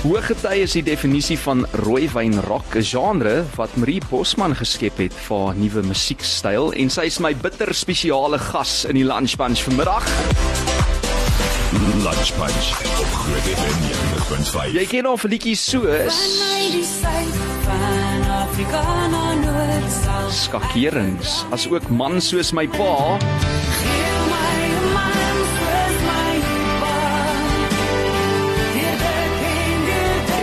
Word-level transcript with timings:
Hoëgety 0.00 0.62
is 0.64 0.72
die 0.78 0.80
definisie 0.86 1.36
van 1.42 1.66
rooiwyn 1.84 2.38
rock, 2.46 2.72
'n 2.74 2.82
genre 2.82 3.44
wat 3.56 3.76
Marie 3.76 4.00
Bosman 4.08 4.56
geskep 4.56 4.96
het 4.96 5.12
vir 5.12 5.38
haar 5.44 5.54
nuwe 5.54 5.82
musiekstyl 5.82 6.72
en 6.72 6.88
sy 6.88 7.04
is 7.04 7.18
my 7.20 7.34
bitter 7.36 7.74
spesiale 7.74 8.38
gas 8.38 8.86
in 8.88 8.94
die 8.96 9.04
Lunch 9.04 9.36
Bunch 9.36 9.60
vanmiddag. 9.60 10.04
Lunch 12.00 12.32
Punch 12.38 12.68
op 13.00 13.10
Groot 13.12 13.44
FM 13.44 13.76
90.5. 13.84 14.72
Jy 14.72 14.86
ken 14.86 15.06
al 15.06 15.16
vir 15.16 15.30
liedjies 15.30 15.68
soos 15.68 16.16
skakerings, 20.30 21.44
as 21.52 21.68
ook 21.68 21.90
man 21.90 22.20
soos 22.20 22.52
my 22.52 22.66
pa 22.68 23.18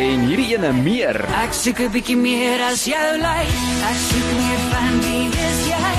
en 0.08 0.22
hierdie 0.24 0.54
ene 0.56 0.70
meer. 0.72 1.18
Ek 1.44 1.52
soek 1.56 1.80
'n 1.84 1.92
bietjie 1.92 2.16
meer 2.16 2.62
as 2.64 2.86
jou 2.88 3.08
lyf. 3.20 3.56
Ek 3.90 3.98
soek 4.08 4.30
meer 4.40 4.62
van 4.72 4.94
wie 5.04 5.26
is 5.48 5.60
jy? 5.68 5.96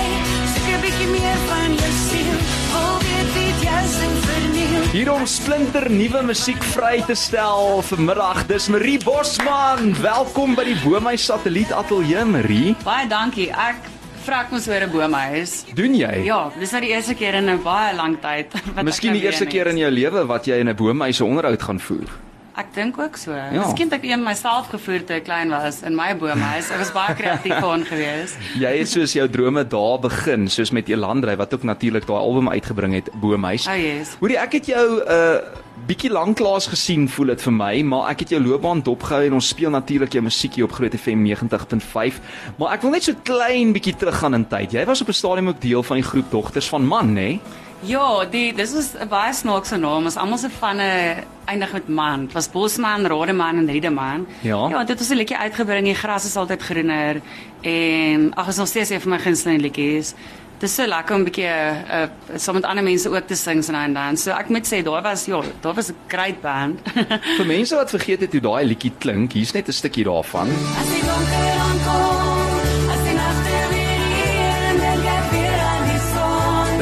Soek 0.53 0.69
'n 0.77 0.81
bietjie 0.85 1.09
meer 1.13 1.39
van 1.49 1.71
jou 1.77 1.93
siel. 2.09 2.39
Wil 2.73 2.95
weet 3.05 3.29
wie 3.35 3.53
jy 3.67 3.81
sing 3.99 4.15
verniel. 4.29 4.83
Hier 4.93 5.13
om 5.13 5.27
splinter 5.27 5.91
nuwe 5.91 6.23
musiek 6.23 6.63
vry 6.73 7.03
te 7.07 7.15
stel 7.15 7.83
vanmiddag. 7.83 8.47
Dis 8.47 8.69
Marie 8.69 8.99
Bosman. 9.05 9.95
Welkom 10.01 10.55
by 10.55 10.65
die 10.65 10.79
Bo 10.85 11.01
my 11.01 11.17
Satelliet 11.17 11.73
Ateljee 11.73 12.25
Marie. 12.25 12.77
Baie 12.85 13.09
dankie. 13.09 13.51
Ek 13.51 13.77
vrak 14.25 14.51
mos 14.51 14.69
oor 14.69 14.81
'n 14.81 14.91
boomhuis. 14.91 15.65
Doen 15.75 15.95
jy? 15.95 16.25
Ja, 16.25 16.51
dis 16.59 16.71
nou 16.71 16.81
die 16.81 16.91
eerste 16.91 17.15
keer 17.15 17.35
in 17.35 17.51
'n 17.51 17.63
baie 17.63 17.95
lang 17.95 18.17
tyd 18.21 18.53
wat 18.75 18.85
Miskien 18.85 19.11
nou 19.13 19.21
die 19.21 19.27
eerste 19.27 19.45
weer 19.45 19.53
keer 19.53 19.67
in 19.67 19.77
jou 19.77 19.91
lewe 19.91 20.27
wat 20.27 20.47
jy 20.47 20.61
in 20.61 20.69
'n 20.69 20.77
boomhuis 20.77 21.21
'n 21.21 21.25
onderhoud 21.25 21.63
gaan 21.63 21.81
voer. 21.81 22.28
Ek 22.59 22.73
dink 22.75 22.97
ook 22.99 23.15
so. 23.15 23.31
Ja. 23.31 23.53
Miskien 23.55 23.93
ek 23.95 24.03
een 24.03 24.25
myself 24.27 24.73
gevoer 24.73 25.05
toe 25.07 25.21
ek 25.21 25.29
klein 25.29 25.53
was 25.55 25.79
in 25.87 25.95
my 25.95 26.09
boomhuis. 26.19 26.73
Ek 26.75 26.81
was 26.83 26.91
baie 26.91 27.15
kreatief 27.15 27.63
aan 27.71 27.85
gewees. 27.87 28.35
Jy 28.59 28.73
het 28.81 28.91
soos 28.91 29.15
jou 29.15 29.29
drome 29.31 29.63
daar 29.63 30.01
begin, 30.03 30.49
soos 30.51 30.73
met 30.75 30.91
Elandrey 30.91 31.37
wat 31.39 31.55
ook 31.55 31.69
natuurlik 31.69 32.09
daai 32.09 32.19
album 32.19 32.51
uitgebring 32.51 32.97
het, 32.99 33.13
Boomhuis. 33.23 33.69
Oh 33.71 33.79
yes. 33.79 34.17
Hoorie, 34.19 34.41
ek 34.43 34.59
het 34.59 34.73
jou 34.73 34.87
'n 34.99 35.07
uh, 35.07 35.63
bietjie 35.87 36.11
lanklaas 36.11 36.67
gesien, 36.67 37.07
voel 37.09 37.31
dit 37.37 37.47
vir 37.47 37.55
my, 37.55 37.75
maar 37.87 38.11
ek 38.11 38.27
het 38.27 38.35
jou 38.35 38.43
loopbaan 38.43 38.83
dopgehou 38.83 39.23
en 39.29 39.39
ons 39.39 39.49
speel 39.55 39.71
natuurlik 39.71 40.13
jou 40.13 40.25
musiekie 40.27 40.65
op 40.67 40.75
Groot 40.75 40.99
FM 40.99 41.23
90.5. 41.31 42.19
Maar 42.59 42.75
ek 42.75 42.83
wil 42.83 42.91
net 42.91 43.07
so 43.07 43.15
klein 43.23 43.71
bietjie 43.73 43.95
teruggaan 43.95 44.35
in 44.35 44.49
tyd. 44.51 44.75
Jy 44.75 44.85
was 44.85 45.01
op 45.01 45.09
'n 45.09 45.21
stadium 45.23 45.49
ook 45.49 45.63
deel 45.63 45.83
van 45.83 45.97
die 45.97 46.09
groep 46.11 46.31
Dogters 46.31 46.69
van 46.69 46.83
Man, 46.83 47.15
nê? 47.15 47.39
Nee? 47.39 47.41
Ja, 47.87 48.25
die 48.25 48.53
dis 48.55 48.73
was 48.75 48.95
'n 48.95 49.09
baie 49.09 49.33
snaakse 49.33 49.77
naam. 49.77 50.05
Ons 50.05 50.17
almal 50.17 50.39
se 50.39 50.51
vanne 50.51 51.17
eindig 51.45 51.73
met 51.73 51.89
man. 51.89 52.25
Dit 52.25 52.33
was 52.33 52.49
Bosman, 52.49 53.07
Rademan 53.07 53.57
en 53.57 53.71
Riedeman. 53.71 54.27
Ja. 54.41 54.69
Ja, 54.69 54.85
dit 54.85 54.99
was 54.99 55.09
'n 55.09 55.15
liedjie 55.15 55.37
uitgebring. 55.37 55.85
Die 55.85 55.95
gras 55.95 56.25
is 56.25 56.37
altyd 56.37 56.63
groener 56.63 57.21
en 57.61 58.35
ag, 58.35 58.49
is 58.49 58.57
nog 58.57 58.67
steeds 58.67 58.91
een 58.91 59.01
van 59.01 59.11
my 59.11 59.19
gunsteling 59.19 59.61
liedjies. 59.61 60.15
Dit 60.59 60.69
is 60.69 60.75
so 60.75 60.87
lekker 60.87 61.15
om 61.15 61.21
'n 61.21 61.25
bietjie 61.25 61.45
uh, 61.45 62.03
uh 62.03 62.09
saam 62.37 62.55
met 62.55 62.65
ander 62.65 62.85
mense 62.85 63.09
ook 63.09 63.27
te 63.27 63.35
sing 63.35 63.65
so 63.65 63.73
nou 63.73 63.85
en 63.85 63.95
dan. 63.95 64.17
So 64.17 64.31
ek 64.31 64.49
moet 64.49 64.67
sê 64.67 64.83
daar 64.83 65.03
was 65.03 65.25
ja, 65.25 65.43
daar 65.61 65.75
was 65.75 65.89
'n 65.89 65.97
great 66.07 66.41
band. 66.41 66.81
Vir 67.39 67.47
mense 67.47 67.75
wat 67.75 67.91
vergeet 67.91 68.21
het 68.21 68.33
hoe 68.33 68.41
daai 68.41 68.67
liedjie 68.67 68.93
klink, 68.99 69.33
hier's 69.33 69.53
net 69.53 69.69
'n 69.69 69.73
stukkie 69.73 70.05
daarvan. 70.05 70.49
As 70.81 70.89
die 70.89 71.03
donker 71.05 71.68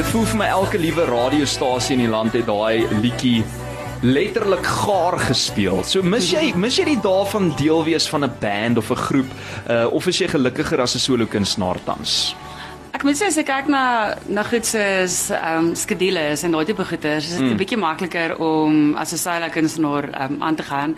voel 0.07 0.27
vir 0.29 0.37
my 0.39 0.45
elke 0.47 0.79
liewe 0.79 1.03
radiostasie 1.09 1.97
in 1.97 2.05
die 2.05 2.11
land 2.11 2.35
het 2.37 2.45
daai 2.47 2.87
liedjie 3.01 3.41
letterlik 4.05 4.63
gaar 4.63 5.17
gespeel. 5.19 5.81
So 5.83 6.05
mis 6.05 6.29
jy 6.31 6.53
mis 6.55 6.77
jy 6.79 6.85
die 6.93 6.99
dae 7.03 7.25
van 7.27 7.49
deel 7.59 7.83
wees 7.83 8.07
van 8.07 8.23
'n 8.23 8.31
band 8.39 8.77
of 8.77 8.91
'n 8.91 9.03
groep 9.07 9.31
uh, 9.69 9.87
of 9.91 10.07
is 10.07 10.19
jy 10.21 10.27
gelukkiger 10.27 10.81
as 10.81 10.95
'n 10.95 10.99
solo 10.99 11.25
kunstenaar 11.25 11.79
tans? 11.83 12.35
Ek 12.97 13.03
moet 13.05 13.13
sê 13.13 13.27
as 13.29 13.35
ek 13.37 13.45
kyk 13.45 13.67
na 13.69 13.81
na 14.25 14.41
goed 14.47 14.65
soos 14.65 15.27
ehm 15.29 15.67
um, 15.67 15.67
skedules 15.77 16.41
en 16.47 16.55
daai 16.55 16.63
tipe 16.65 16.81
goeters, 16.89 17.27
is 17.27 17.35
dit 17.37 17.43
'n 17.45 17.51
Mm. 17.53 17.59
bietjie 17.61 17.77
makliker 17.77 18.31
om 18.41 18.95
as 18.97 19.13
'n 19.13 19.17
solo 19.17 19.49
kunstenaar 19.53 20.05
ehm 20.13 20.33
um, 20.33 20.43
aan 20.43 20.55
te 20.55 20.63
gaan. 20.63 20.95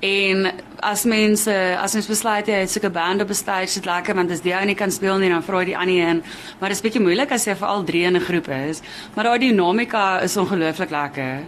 En 0.00 0.50
as 0.80 1.04
mense 1.04 1.52
as 1.84 1.94
ons 1.94 2.06
besluit 2.06 2.46
jy 2.46 2.60
het 2.64 2.70
so 2.70 2.80
'n 2.80 2.92
band 2.92 3.20
op 3.22 3.28
'n 3.28 3.34
stage, 3.34 3.74
dit 3.74 3.84
lekker 3.84 4.14
want 4.14 4.30
as 4.30 4.40
die 4.40 4.54
ou 4.54 4.64
nie 4.64 4.74
kan 4.74 4.90
speel 4.90 5.18
nie, 5.18 5.28
dan 5.28 5.42
vra 5.42 5.58
jy 5.58 5.64
die 5.64 5.76
ander 5.76 6.08
een. 6.08 6.22
Maar 6.58 6.68
dit 6.70 6.78
is 6.78 6.84
bietjie 6.90 7.02
moeilik 7.02 7.30
as 7.32 7.44
jy 7.44 7.54
vir 7.54 7.68
al 7.68 7.84
drie 7.84 8.04
in 8.04 8.16
'n 8.16 8.20
groep 8.20 8.48
is. 8.48 8.80
Maar 9.14 9.24
daai 9.24 9.38
dinamika 9.38 10.20
is 10.22 10.36
ongelooflik 10.36 10.90
lekker. 10.90 11.40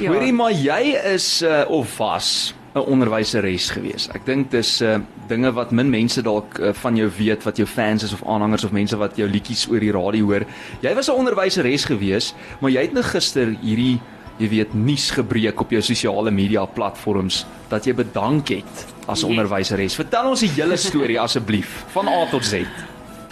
Ja. 0.00 0.10
Hoorie 0.10 0.32
maar 0.32 0.52
jy 0.52 0.98
is 1.14 1.42
uh, 1.42 1.62
of 1.68 1.96
was 1.98 2.54
'n 2.74 2.78
onderwyseres 2.78 3.70
gewees. 3.70 4.08
Ek 4.14 4.24
dink 4.24 4.50
dis 4.50 4.80
uh, 4.80 4.96
dinge 5.28 5.52
wat 5.52 5.72
min 5.72 5.90
mense 5.90 6.22
dalk 6.22 6.58
uh, 6.58 6.72
van 6.72 6.96
jou 6.96 7.10
weet 7.18 7.42
wat 7.44 7.56
jou 7.56 7.66
fans 7.66 8.02
is 8.02 8.12
of 8.12 8.22
aanhangers 8.26 8.64
of 8.64 8.72
mense 8.72 8.96
wat 8.96 9.16
jou 9.16 9.28
liedjies 9.28 9.66
oor 9.68 9.80
die 9.80 9.92
radio 9.92 10.24
hoor. 10.24 10.44
Jy 10.80 10.94
was 10.94 11.08
'n 11.08 11.12
onderwyseres 11.18 11.84
gewees, 11.84 12.34
maar 12.60 12.70
jy 12.70 12.80
het 12.80 12.92
nou 12.92 13.02
gister 13.04 13.56
hierdie 13.62 14.00
jy 14.38 14.48
weet 14.48 14.74
nuus 14.74 15.10
gebreek 15.10 15.60
op 15.60 15.70
jou 15.70 15.82
sosiale 15.82 16.30
media 16.30 16.64
platforms 16.64 17.44
dat 17.68 17.84
jy 17.84 17.92
bedank 17.94 18.48
het 18.48 18.86
as 19.06 19.20
Ja. 19.20 19.26
onderwyseres. 19.28 19.94
Vertel 19.94 20.28
ons 20.30 20.40
die 20.40 20.48
hele 20.48 20.76
storie 20.76 21.20
asseblief 21.20 21.84
van 21.92 22.08
A 22.08 22.26
tot 22.30 22.44
Z. 22.44 22.64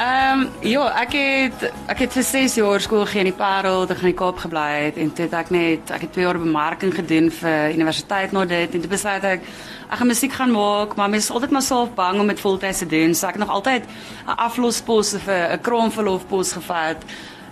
Ehm 0.00 0.41
um, 0.41 0.49
ja, 0.65 0.87
ek 1.03 1.12
het 1.12 1.65
ek 1.93 1.99
het 2.06 2.15
vir 2.16 2.25
6 2.25 2.55
jaar 2.56 2.81
skool 2.81 3.03
gegee 3.05 3.21
in 3.21 3.28
die 3.28 3.37
Parel, 3.37 3.83
toe 3.84 3.97
gaan 3.99 4.09
die 4.09 4.16
Kaap 4.16 4.38
gebly 4.41 4.69
het 4.87 4.97
en 4.97 5.11
toe 5.12 5.27
het 5.27 5.34
ek 5.37 5.50
net 5.53 5.91
ek 5.93 6.06
het 6.06 6.15
2 6.15 6.25
jaar 6.25 6.38
bemarking 6.41 6.94
gedoen 6.97 7.28
vir 7.28 7.75
universiteit 7.75 8.33
na 8.33 8.47
dit 8.49 8.75
en 8.75 8.81
toe 8.81 8.89
besluit 8.89 9.27
ek 9.28 9.44
ek 9.91 10.00
gaan 10.00 10.09
musiek 10.09 10.33
gaan 10.33 10.55
maak, 10.55 10.94
maar 10.97 11.10
mens 11.12 11.28
is 11.28 11.34
altyd 11.37 11.53
maar 11.53 11.66
self 11.66 11.93
bang 11.99 12.21
om 12.21 12.33
dit 12.33 12.41
voltyds 12.41 12.81
te 12.81 12.89
doen. 12.89 13.12
So 13.15 13.28
ek 13.28 13.37
het 13.37 13.44
nog 13.44 13.53
altyd 13.59 13.84
'n 13.84 14.39
aflospos 14.47 15.12
of 15.21 15.28
'n 15.28 15.60
kraamverlofpos 15.60 16.53
gevat. 16.53 17.05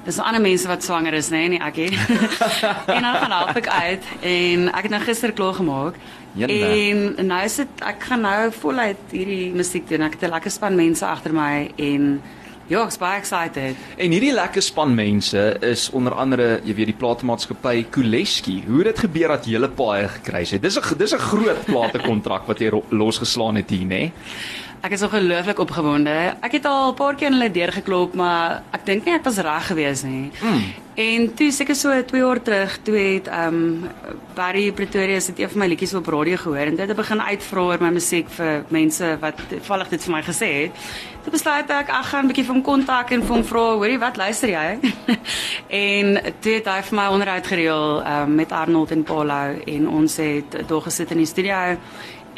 Dis 0.04 0.18
ander 0.18 0.40
mense 0.40 0.68
wat 0.68 0.84
swanger 0.84 1.12
is, 1.12 1.28
nee, 1.28 1.48
nie 1.48 1.60
ek 1.60 1.76
nie. 1.76 1.98
en 2.96 3.02
dan 3.02 3.14
gaan 3.14 3.30
help 3.30 3.56
ek 3.56 3.68
uit 3.68 4.04
en 4.22 4.68
ek 4.72 4.82
het 4.82 4.90
nou 4.90 5.02
gister 5.02 5.32
klaar 5.32 5.54
gemaak. 5.54 5.94
En 6.38 7.26
nou 7.26 7.44
is 7.44 7.56
dit 7.56 7.68
ek 7.84 8.02
gaan 8.02 8.20
nou 8.20 8.52
voluit 8.52 8.96
hierdie 9.10 9.52
musiek 9.52 9.88
doen. 9.88 10.02
Ek 10.02 10.12
het 10.12 10.22
'n 10.22 10.32
lekker 10.32 10.50
span 10.50 10.76
mense 10.76 11.04
agter 11.06 11.32
my 11.32 11.70
en 11.76 12.22
ja, 12.68 12.84
ek's 12.84 12.98
baie 13.00 13.18
excited. 13.18 13.76
En 13.96 14.12
hierdie 14.12 14.32
lekker 14.32 14.62
span 14.62 14.94
mense 14.94 15.40
is 15.64 15.88
onder 15.96 16.14
andere, 16.20 16.60
jy 16.64 16.74
weet, 16.74 16.92
die 16.92 16.98
platenmaatskappy 17.00 17.86
Kuleski. 17.94 18.62
Hoe 18.66 18.82
het 18.82 18.92
dit 18.92 19.04
gebeur 19.06 19.34
dat 19.36 19.48
jy 19.48 19.56
hulle 19.56 19.70
paai 19.72 20.08
gekry 20.18 20.44
het? 20.44 20.62
Dis 20.62 20.78
'n 20.78 20.98
dis 20.98 21.14
'n 21.14 21.18
groot 21.18 21.64
platekontrak 21.64 22.46
wat 22.46 22.60
jy 22.60 22.70
losgeslaan 22.90 23.56
het 23.56 23.70
hier, 23.70 23.86
nê? 23.86 24.12
Ek 24.78 24.92
is 24.94 25.02
ongelooflik 25.02 25.58
opgewonde. 25.58 26.12
Ek 26.40 26.52
het 26.52 26.64
al 26.64 26.90
'n 26.90 26.94
paar 26.94 27.14
keer 27.14 27.26
in 27.26 27.32
hulle 27.32 27.50
deur 27.50 27.72
geklop, 27.72 28.14
maar 28.14 28.62
ek 28.70 28.86
dink 28.86 29.04
nie 29.04 29.14
ek 29.14 29.24
was 29.24 29.38
reg 29.38 29.66
gewees 29.66 30.02
nie. 30.02 30.30
Mm. 30.40 30.62
En 30.94 31.34
toe 31.34 31.52
seker 31.52 31.74
so 31.74 32.04
2 32.04 32.20
jaar 32.20 32.42
terug, 32.42 32.78
toe 32.82 32.96
het 32.96 33.28
um, 33.30 33.88
Barry 34.34 34.72
Pretoria 34.72 35.20
se 35.20 35.32
een 35.36 35.50
van 35.50 35.58
my 35.58 35.66
liedjies 35.66 35.94
op 35.94 36.06
radio 36.06 36.36
gehoor 36.36 36.66
en 36.66 36.76
dit 36.76 36.88
het 36.88 36.96
begin 36.96 37.20
uitvra 37.20 37.60
oor 37.60 37.78
my 37.80 37.90
musiek 37.90 38.30
vir 38.30 38.64
mense 38.68 39.18
wat 39.20 39.38
vallig 39.60 39.88
dit 39.88 40.02
vir 40.02 40.12
my 40.12 40.22
gesê 40.22 40.48
het. 40.62 40.72
Toe 41.22 41.32
besluit 41.32 41.70
ek 41.70 41.88
ek 41.88 42.04
gaan 42.10 42.24
'n 42.24 42.28
bietjie 42.28 42.44
vir 42.44 42.54
hom 42.54 42.62
kontak 42.62 43.10
en 43.10 43.22
vir 43.22 43.34
hom 43.34 43.44
vra, 43.44 43.64
hoorie, 43.78 43.98
wat 43.98 44.16
luister 44.16 44.48
jy? 44.48 44.78
en 45.86 46.18
toe 46.40 46.52
het 46.52 46.66
hy 46.66 46.82
vir 46.82 46.96
my 46.96 47.06
onderhoud 47.06 47.46
gereël 47.46 48.02
um, 48.06 48.34
met 48.34 48.52
Arnold 48.52 48.90
en 48.90 49.02
Paulo 49.02 49.40
en 49.66 49.88
ons 49.88 50.16
het 50.16 50.68
daar 50.68 50.82
gesit 50.82 51.10
in 51.10 51.18
die 51.18 51.26
studio 51.26 51.78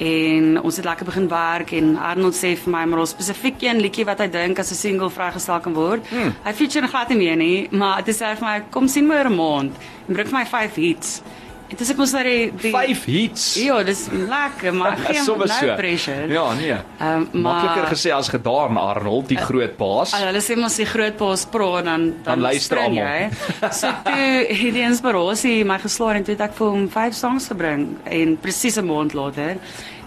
en 0.01 0.63
ons 0.63 0.77
het 0.77 0.85
lekker 0.85 1.05
begin 1.05 1.29
werk 1.29 1.73
en 1.77 1.97
Arnold 2.01 2.37
sê 2.37 2.55
vir 2.57 2.73
my 2.73 2.85
maar 2.89 3.03
ons 3.03 3.13
spesifiek 3.13 3.61
een 3.67 3.83
liedjie 3.85 4.07
wat 4.09 4.23
hy 4.25 4.29
dink 4.33 4.59
as 4.59 4.73
'n 4.73 4.79
single 4.79 5.11
vrygestel 5.11 5.61
kan 5.61 5.75
word. 5.75 6.07
Hmm. 6.09 6.33
Hy 6.45 6.53
feature 6.53 6.89
glad 6.89 7.09
nie 7.09 7.19
meer 7.19 7.37
nie, 7.37 7.69
maar 7.71 8.03
dit 8.03 8.17
sê 8.17 8.37
vir 8.37 8.49
my 8.49 8.63
kom 8.71 8.89
sien 8.89 9.07
my 9.07 9.15
oor 9.17 9.29
'n 9.29 9.37
maand 9.37 9.73
en 10.09 10.15
bring 10.15 10.29
vir 10.29 10.39
my 10.39 10.47
5 10.47 10.75
hits. 10.75 11.23
En 11.71 11.79
dis 11.79 11.91
ek 11.93 11.99
mos 12.01 12.13
nou 12.17 12.23
die, 12.27 12.51
die 12.59 12.71
5 12.75 13.05
hits. 13.07 13.45
Ja, 13.63 13.77
dis 13.87 14.01
lekker, 14.11 14.75
maar 14.75 14.97
geen 15.07 15.23
so. 15.23 15.37
pressure. 15.79 16.27
Ja, 16.33 16.49
nee. 16.59 16.75
Maar 16.99 17.27
Makliker 17.33 17.87
gesê 17.93 18.11
as 18.15 18.29
gedaan 18.33 18.77
Arnold, 18.81 19.29
die 19.31 19.39
groot 19.39 19.77
baas. 19.79 20.15
Al 20.19 20.27
hulle 20.33 20.43
sê 20.43 20.57
mos 20.59 20.81
die 20.81 20.89
groot 20.91 21.17
paas 21.21 21.47
praat 21.51 21.87
dan 21.87 22.09
dan, 22.11 22.15
Dan 22.25 22.41
luister 22.49 22.79
almal. 22.83 23.31
So 23.81 23.93
toe 24.05 24.27
het 24.51 24.75
die 24.75 24.83
inspirasie 24.83 25.61
my 25.65 25.79
geslaan 25.83 26.21
en 26.21 26.27
toe 26.27 26.35
het 26.35 26.43
ek 26.49 26.59
vir 26.59 26.75
hom 26.75 26.89
5 26.91 27.15
songs 27.15 27.47
gebring 27.53 27.87
en 28.05 28.37
presies 28.43 28.79
'n 28.81 28.87
maand 28.91 29.15
later 29.15 29.57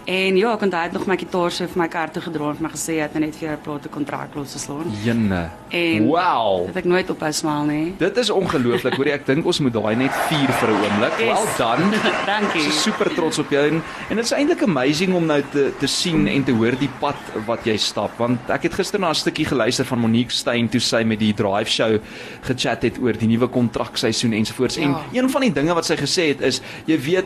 En 0.04 0.36
ja, 0.36 0.50
ek 0.52 0.60
onthou 0.66 0.80
hy 0.82 0.84
het 0.88 0.92
nog 0.92 1.06
my 1.08 1.16
gitaar 1.16 1.50
so 1.50 1.64
vir 1.66 1.78
my 1.80 1.86
kar 1.88 2.10
toe 2.12 2.20
gedra 2.22 2.50
en 2.50 2.56
vir 2.58 2.62
my 2.66 2.70
gesê 2.74 2.96
hy 2.98 3.04
het 3.06 3.14
nou 3.16 3.20
net 3.24 3.36
vir 3.40 3.48
'n 3.54 3.60
plate 3.64 3.88
kontrak 3.88 4.34
losgeslaan. 4.34 4.92
Jenne. 5.02 5.48
En 5.70 6.04
Wow. 6.06 6.66
Het 6.66 6.76
ek 6.76 6.84
nooit 6.84 7.10
ophou 7.10 7.32
smaal 7.32 7.64
nie. 7.64 7.94
Dit 7.98 8.16
is 8.16 8.30
ongelooflik. 8.30 8.94
Hoorie, 8.94 9.12
ek 9.12 9.24
dink 9.26 9.46
ons 9.46 9.60
moet 9.60 9.72
daai 9.72 9.96
net 9.96 10.12
vier 10.28 10.48
vir 10.52 10.68
'n 10.68 10.82
oomblik. 10.84 11.18
Yes. 11.18 11.38
Well 11.38 11.46
done. 11.56 11.90
Dankie. 12.26 12.60
Ek 12.60 12.68
is 12.68 12.82
super 12.82 13.14
trots 13.14 13.38
op 13.38 13.50
jou 13.50 13.66
en 13.68 13.82
en 14.10 14.16
dit 14.16 14.24
is 14.24 14.32
eintlik 14.32 14.62
amazing 14.62 15.14
om 15.14 15.26
nou 15.26 15.42
te 15.52 15.72
te 15.78 15.86
sien 15.86 16.26
en 16.28 16.44
te 16.44 16.52
hoor 16.52 16.76
die 16.78 16.90
pad 17.00 17.16
wat 17.46 17.64
jy 17.64 17.76
stap 17.76 18.10
want 18.18 18.38
ek 18.50 18.62
het 18.62 18.74
gister 18.74 19.00
na 19.00 19.08
'n 19.10 19.14
stukkie 19.14 19.46
geluister 19.46 19.84
van 19.86 19.98
Monique 19.98 20.30
Stein 20.32 20.68
toe 20.68 20.80
sy 20.80 21.02
met 21.02 21.18
die 21.18 21.32
Drive 21.34 21.70
Show 21.70 21.98
gechat 22.42 22.82
het 22.82 22.98
oor 23.00 23.12
die 23.16 23.28
nuwe 23.28 23.48
kontrakseisoen 23.48 24.32
ensovoorts 24.32 24.76
Ja. 24.76 24.82
en 24.82 24.96
een 25.12 25.30
van 25.30 25.40
die 25.40 25.52
dinge 25.52 25.74
wat 25.74 25.84
sy 25.86 25.96
gesê 25.96 26.28
het 26.28 26.40
is 26.42 26.60
jy 26.86 26.98
weet 27.00 27.24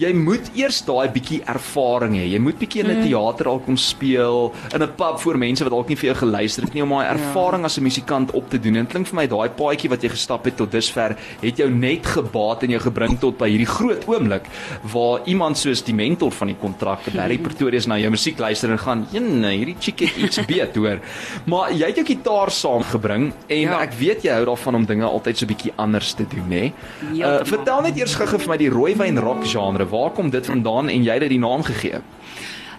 jy 0.00 0.12
moet 0.16 0.46
eers 0.56 0.78
daai 0.86 1.08
bietjie 1.12 1.42
ervaring 1.50 2.14
hê. 2.16 2.24
Jy 2.32 2.38
moet 2.40 2.58
bietjie 2.58 2.80
in 2.84 2.90
'n 2.90 3.02
teater 3.04 3.48
al 3.48 3.58
kom 3.60 3.76
speel, 3.76 4.52
in 4.74 4.82
'n 4.82 4.88
pub 4.96 5.18
voor 5.20 5.36
mense 5.38 5.62
wat 5.64 5.72
dalk 5.72 5.88
nie 5.88 5.96
vir 5.96 6.14
jou 6.14 6.16
geluister 6.26 6.64
het 6.64 6.74
nie 6.74 6.82
om 6.82 6.88
daai 6.90 7.10
ervaring 7.12 7.64
as 7.64 7.76
'n 7.78 7.82
musikant 7.82 8.30
op 8.32 8.48
te 8.50 8.58
doen. 8.58 8.76
En 8.76 8.84
dit 8.84 8.92
klink 8.92 9.06
vir 9.08 9.16
my 9.16 9.26
daai 9.26 9.48
paadjie 9.50 9.90
wat 9.90 10.02
jy 10.02 10.08
gestap 10.08 10.44
het 10.44 10.56
tot 10.56 10.70
dusver 10.72 11.16
het 11.42 11.56
jou 11.56 11.68
net 11.70 12.06
gebaat 12.06 12.62
en 12.62 12.70
jou 12.70 12.80
gebring 12.80 13.18
tot 13.20 13.36
by 13.38 13.48
hierdie 13.50 13.66
groot 13.66 14.04
oomblik 14.06 14.44
waar 14.92 15.20
iemand 15.26 15.58
soos 15.58 15.82
die 15.84 15.94
mentor 15.94 16.30
van 16.32 16.48
die 16.48 16.56
kontrak, 16.60 17.00
Barry 17.14 17.38
Pretorius 17.38 17.86
na 17.86 17.96
jou 17.98 18.10
musiek 18.10 18.38
luister 18.38 18.70
en 18.70 18.78
gaan, 18.78 19.06
"Jene, 19.12 19.50
hierdie 19.50 19.76
chick 19.80 19.98
het 20.00 20.16
iets 20.16 20.38
beet, 20.46 20.74
hoor." 20.76 20.98
Maar 21.46 21.72
jy 21.72 21.86
het 21.86 21.96
jou 21.96 22.06
gitaar 22.06 22.50
saamgebring 22.50 23.32
en 23.48 23.60
Ja. 23.60 23.80
ek 23.80 23.92
weet 23.98 24.22
jy 24.22 24.30
hou 24.32 24.44
daarvan 24.46 24.74
om 24.74 24.84
dinge 24.86 25.04
altyd 25.04 25.36
so 25.38 25.46
bietjie 25.46 25.72
anders 25.76 26.12
te 26.14 26.24
doen, 26.28 26.50
hè. 26.50 26.64
Uh, 26.64 26.72
Heeltemal. 27.12 27.44
vertel 27.44 27.82
net 27.82 27.96
eers 27.98 28.14
gou-gou 28.14 28.38
vir 28.38 28.48
my 28.48 28.56
die 28.56 28.70
rooiwyn 28.70 29.18
rock 29.18 29.44
genre. 29.44 29.86
Waar 29.90 30.10
kom 30.10 30.30
dit 30.30 30.46
vandaan 30.46 30.88
en 30.88 31.02
jy 31.02 31.12
het 31.12 31.26
dit 31.26 31.36
die 31.36 31.42
naam 31.42 31.62
gegee? 31.62 32.00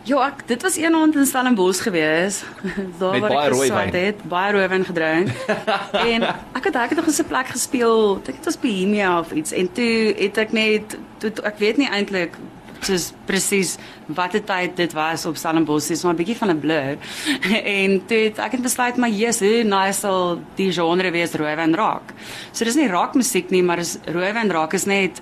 Ja, 0.04 0.18
ek 0.25 0.48
dit 0.50 0.62
was 0.66 0.78
een 0.81 0.96
aand 0.98 1.16
in 1.16 1.25
Stellenbosch 1.30 1.84
gewees. 1.86 2.42
Daar 3.00 3.19
Met 3.19 3.22
waar 3.22 3.52
ek 3.52 3.54
geswat 3.54 3.94
het, 3.94 4.24
baie 4.25 4.54
rooiwyn 4.56 4.86
gedrink. 4.86 5.30
en 6.13 6.25
ek 6.58 6.63
het 6.63 6.75
ek 6.75 6.96
het 6.96 6.98
nog 6.98 7.12
eens 7.12 7.22
'n 7.22 7.30
plek 7.30 7.52
gespeel. 7.54 8.18
Ek 8.25 8.40
dit 8.42 8.46
was 8.46 8.60
Bohemia 8.60 9.19
of 9.19 9.31
iets 9.31 9.52
en 9.52 9.72
toe 9.72 10.16
het 10.18 10.38
ek 10.38 10.52
net 10.52 10.98
toe 11.22 11.31
ek 11.44 11.62
weet 11.62 11.78
nie 11.78 11.90
eintlik 11.90 12.34
soos 12.81 13.12
presies 13.30 13.75
watter 14.10 14.42
tyd 14.42 14.74
dit 14.75 14.94
was 14.98 15.25
op 15.30 15.38
Stellenbosch, 15.38 15.88
dis 15.88 16.02
maar 16.04 16.14
'n 16.14 16.18
bietjie 16.18 16.38
van 16.38 16.50
'n 16.50 16.60
blur. 16.60 16.98
en 17.78 18.06
toe 18.06 18.18
het 18.18 18.40
ek 18.40 18.52
het 18.52 18.62
besluit 18.62 18.98
maar 18.98 19.10
yes, 19.10 19.40
hoe 19.40 19.64
nice 19.64 20.00
sal 20.00 20.42
die 20.56 20.72
genre 20.72 21.12
wees 21.12 21.34
rooiwyn 21.34 21.75
rock. 21.75 22.10
So 22.52 22.66
dis 22.66 22.75
nie 22.75 22.90
rock 22.90 23.14
musiek 23.14 23.50
nie, 23.50 23.64
maar 23.64 23.78
dis 23.78 23.98
rooiwyn 24.06 24.52
rock 24.52 24.74
is 24.74 24.86
net 24.86 25.22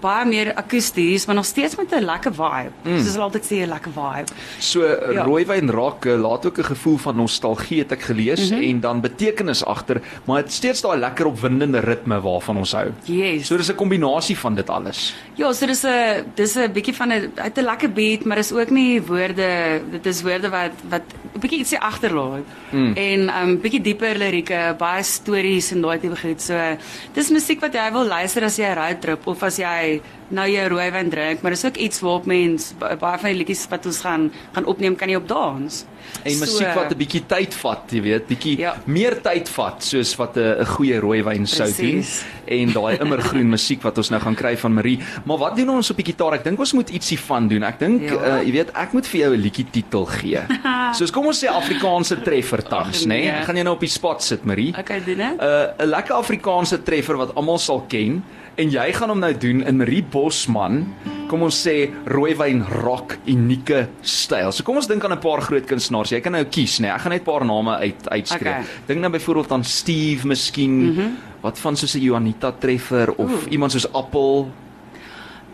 baie 0.00 0.26
meer 0.26 0.54
akoesties, 0.54 1.26
maar 1.26 1.34
nog 1.34 1.44
steeds 1.44 1.76
met 1.76 1.92
'n 1.92 2.04
lekker 2.04 2.34
vibe. 2.34 2.72
Mm. 2.82 2.98
Soos 2.98 3.12
hulle 3.12 3.24
altyd 3.24 3.44
sê, 3.44 3.56
'n 3.62 3.68
lekker 3.68 3.92
vibe. 3.92 4.32
So 4.58 4.82
ja. 4.82 5.10
Ja. 5.12 5.22
rooiwyn 5.24 5.70
rock 5.70 6.04
eh, 6.04 6.20
laat 6.20 6.46
ook 6.46 6.58
'n 6.58 6.64
gevoel 6.64 6.96
van 6.96 7.16
nostalgie 7.16 7.78
het 7.78 7.92
ek 7.92 8.02
gelees 8.02 8.50
mm 8.50 8.56
-hmm. 8.56 8.68
en 8.68 8.80
dan 8.80 9.00
betekenis 9.00 9.64
agter, 9.64 10.00
maar 10.24 10.42
dit 10.42 10.52
steeds 10.52 10.80
daai 10.80 10.98
lekker 10.98 11.26
opwindende 11.26 11.80
ritme 11.80 12.20
waarvan 12.20 12.56
ons 12.56 12.72
hou. 12.72 12.92
Yes. 13.04 13.46
So 13.46 13.56
dis 13.56 13.70
'n 13.70 13.74
kombinasie 13.74 14.38
van 14.38 14.54
dit 14.54 14.70
alles. 14.70 15.14
Ja, 15.34 15.52
so 15.52 15.66
dis 15.66 15.84
'n 15.84 16.24
dis 16.34 16.56
'n 16.56 16.72
bietjie 16.72 16.94
van 16.94 17.08
'n 17.12 17.32
uit 17.34 17.58
'n 17.58 17.64
lekker 17.64 17.92
beat, 17.92 18.24
maar 18.24 18.36
dis 18.36 18.52
ook 18.52 18.70
nie 18.70 19.02
woorde, 19.02 19.80
dit 19.90 20.06
is 20.06 20.22
woorde 20.22 20.48
wat 20.48 20.74
wat 20.88 21.02
'n 21.34 21.40
bietjie 21.40 21.58
ietsie 21.58 21.80
agterlaat. 21.80 22.46
Mm. 22.70 22.92
En 22.96 23.20
um 23.42 23.60
bietjie 23.60 23.80
dieper 23.80 24.18
lirieke, 24.18 24.74
baie 24.78 25.02
stories 25.02 25.72
en 25.72 25.80
daai 25.80 25.98
tipe 25.98 26.16
goed. 26.16 26.40
So 26.42 26.76
dis 27.14 27.30
musiek 27.30 27.60
wat 27.60 27.74
jy 27.74 27.92
wil 27.92 28.06
luister 28.06 28.44
as 28.44 28.56
jy 28.56 28.66
'n 28.66 28.78
roadtrip 28.78 29.26
of 29.26 29.42
as 29.42 29.56
jy 29.56 29.77
I. 29.78 30.02
nou 30.30 30.48
jou 30.50 30.68
rooiwyn 30.68 31.10
drink, 31.10 31.40
maar 31.42 31.50
dis 31.50 31.64
ook 31.64 31.76
iets 31.76 32.00
waarop 32.00 32.26
mens 32.26 32.72
ba- 32.78 32.96
baie 32.96 33.18
van 33.18 33.30
die 33.30 33.38
liedjies 33.38 33.66
wat 33.70 33.86
ons 33.86 34.00
gaan 34.00 34.30
gaan 34.52 34.64
opneem 34.64 34.96
kan 34.96 35.08
jy 35.08 35.16
op 35.16 35.28
dans. 35.28 35.84
En 36.24 36.38
musiek 36.38 36.74
wat 36.74 36.90
'n 36.92 36.96
bietjie 36.96 37.22
tyd 37.26 37.54
vat, 37.54 37.82
jy 37.92 38.00
weet, 38.02 38.26
bietjie 38.26 38.58
ja. 38.58 38.76
Meer 38.86 39.20
tyd 39.22 39.48
vat 39.48 39.82
soos 39.84 40.16
wat 40.16 40.36
'n 40.36 40.60
'n 40.60 40.66
goeie 40.66 40.98
rooiwyn 41.00 41.46
sou 41.46 41.68
doen. 41.76 42.04
En 42.48 42.72
daai 42.72 42.96
immergroen 43.00 43.48
musiek 43.48 43.82
wat 43.82 43.98
ons 43.98 44.08
nou 44.10 44.20
gaan 44.20 44.34
kry 44.34 44.56
van 44.56 44.72
Marie. 44.74 44.98
Maar 45.24 45.38
wat 45.38 45.56
doen 45.56 45.68
ons 45.68 45.90
op 45.90 45.96
die 45.96 46.04
gitaar? 46.04 46.32
Ek 46.32 46.44
dink 46.44 46.58
ons 46.58 46.72
moet 46.72 46.88
ietsie 46.90 47.18
van 47.18 47.48
doen. 47.48 47.62
Ek 47.62 47.78
dink 47.78 48.02
Ja. 48.10 48.38
uh, 48.40 48.42
jy 48.46 48.52
weet, 48.52 48.70
ek 48.74 48.92
moet 48.92 49.06
vir 49.06 49.20
jou 49.20 49.34
'n 49.36 49.40
liedjie 49.40 49.66
titel 49.70 50.06
gee. 50.06 50.40
Soos 50.92 51.10
kom 51.10 51.26
ons 51.26 51.44
sê 51.44 51.48
Afrikaanse 51.48 52.22
treffer 52.22 52.62
tans, 52.62 53.04
nê? 53.04 53.08
Nee? 53.08 53.30
Ek 53.30 53.44
gaan 53.44 53.54
jou 53.54 53.64
nou 53.64 53.74
op 53.74 53.80
die 53.80 53.88
spot 53.88 54.22
sit, 54.22 54.44
Marie. 54.44 54.74
Okay, 54.78 55.00
doen 55.04 55.16
dit. 55.16 55.40
Uh, 55.40 55.66
'n 55.78 55.88
lekker 55.88 56.14
Afrikaanse 56.14 56.82
treffer 56.82 57.16
wat 57.16 57.34
almal 57.34 57.58
sal 57.58 57.84
ken 57.88 58.24
en 58.56 58.70
jy 58.70 58.92
gaan 58.92 59.08
hom 59.08 59.18
nou 59.20 59.36
doen 59.38 59.62
in 59.62 59.76
Marie 59.76 60.02
Bosman. 60.18 60.82
Kom 61.28 61.44
ons 61.44 61.58
sê 61.60 61.90
rooiwyn 62.08 62.64
rock 62.82 63.18
unieke 63.28 63.84
styl. 64.02 64.50
So 64.54 64.64
kom 64.66 64.80
ons 64.80 64.88
dink 64.90 65.04
aan 65.04 65.14
'n 65.14 65.22
paar 65.22 65.42
groot 65.44 65.66
kunstenaars. 65.68 66.10
Jy 66.10 66.20
kan 66.24 66.32
nou 66.32 66.44
kies, 66.44 66.78
nê. 66.80 66.88
Nee. 66.88 66.94
Ek 66.94 67.00
gaan 67.00 67.12
net 67.12 67.22
'n 67.22 67.30
paar 67.32 67.44
name 67.44 67.76
uit 67.76 68.08
uitskree. 68.08 68.52
Okay. 68.52 68.86
Dink 68.86 69.00
nou 69.00 69.12
byvoorbeeld 69.12 69.52
aan 69.52 69.64
Steve 69.64 70.26
miskien. 70.26 70.70
Mm 70.70 70.94
-hmm. 70.96 71.16
Wat 71.40 71.58
van 71.58 71.76
soos 71.76 71.94
'n 71.94 72.00
Juanita 72.00 72.52
treffer 72.58 73.12
of 73.16 73.30
Oeh. 73.30 73.52
iemand 73.52 73.72
soos 73.72 73.92
Appel. 73.92 74.48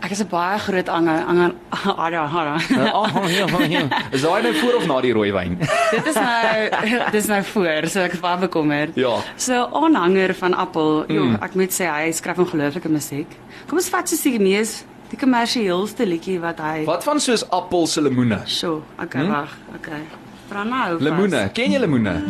Ek 0.05 0.11
is 0.11 0.21
'n 0.21 0.27
baie 0.29 0.59
groot 0.59 0.89
anger 0.89 1.23
anger 1.25 1.51
ara 1.97 2.23
ara. 2.29 2.55
Uh, 2.69 2.93
oh, 2.93 3.29
ja, 3.29 3.47
ja. 3.65 3.81
Is 4.11 4.21
daai 4.21 4.43
nou 4.43 4.53
voor 4.53 4.75
of 4.77 4.85
na 4.85 5.01
die 5.01 5.13
rooiwyn? 5.13 5.57
Dit 5.95 6.05
is 6.05 6.13
nou 6.13 6.69
dit 7.11 7.21
is 7.21 7.25
nou 7.25 7.39
voor, 7.43 7.87
so 7.89 8.03
ek 8.05 8.13
is 8.13 8.19
baie 8.21 8.37
bekommerd. 8.37 8.93
Ja. 8.95 9.15
So 9.35 9.65
aanhanger 9.73 10.35
van 10.37 10.53
Appel, 10.53 11.05
mm. 11.07 11.15
jo, 11.15 11.31
ek 11.41 11.55
moet 11.57 11.73
sê 11.73 11.89
hy 11.89 12.11
skryf 12.13 12.37
ongelooflike 12.37 12.89
musiek. 12.89 13.33
Kom 13.65 13.81
ons 13.81 13.89
vat 13.89 14.09
so 14.09 14.29
die 14.29 14.39
mees 14.39 14.83
die 15.09 15.17
kommersieelste 15.17 16.05
liedjie 16.05 16.37
wat 16.43 16.61
hy 16.61 16.85
Wat 16.85 17.03
van 17.03 17.19
soos 17.19 17.41
Appel 17.49 17.87
se 17.87 18.01
lemoene? 18.01 18.43
So, 18.45 18.83
okay, 19.01 19.23
Hmm? 19.23 19.31
hmm? 19.31 19.33
wag, 19.33 19.57
okay. 19.79 20.03
Vra 20.49 20.63
nou. 20.63 20.99
vas. 20.99 21.01
Lemoene. 21.01 21.49
Ken 21.53 21.71
jy 21.71 21.81
lemoene? 21.81 22.21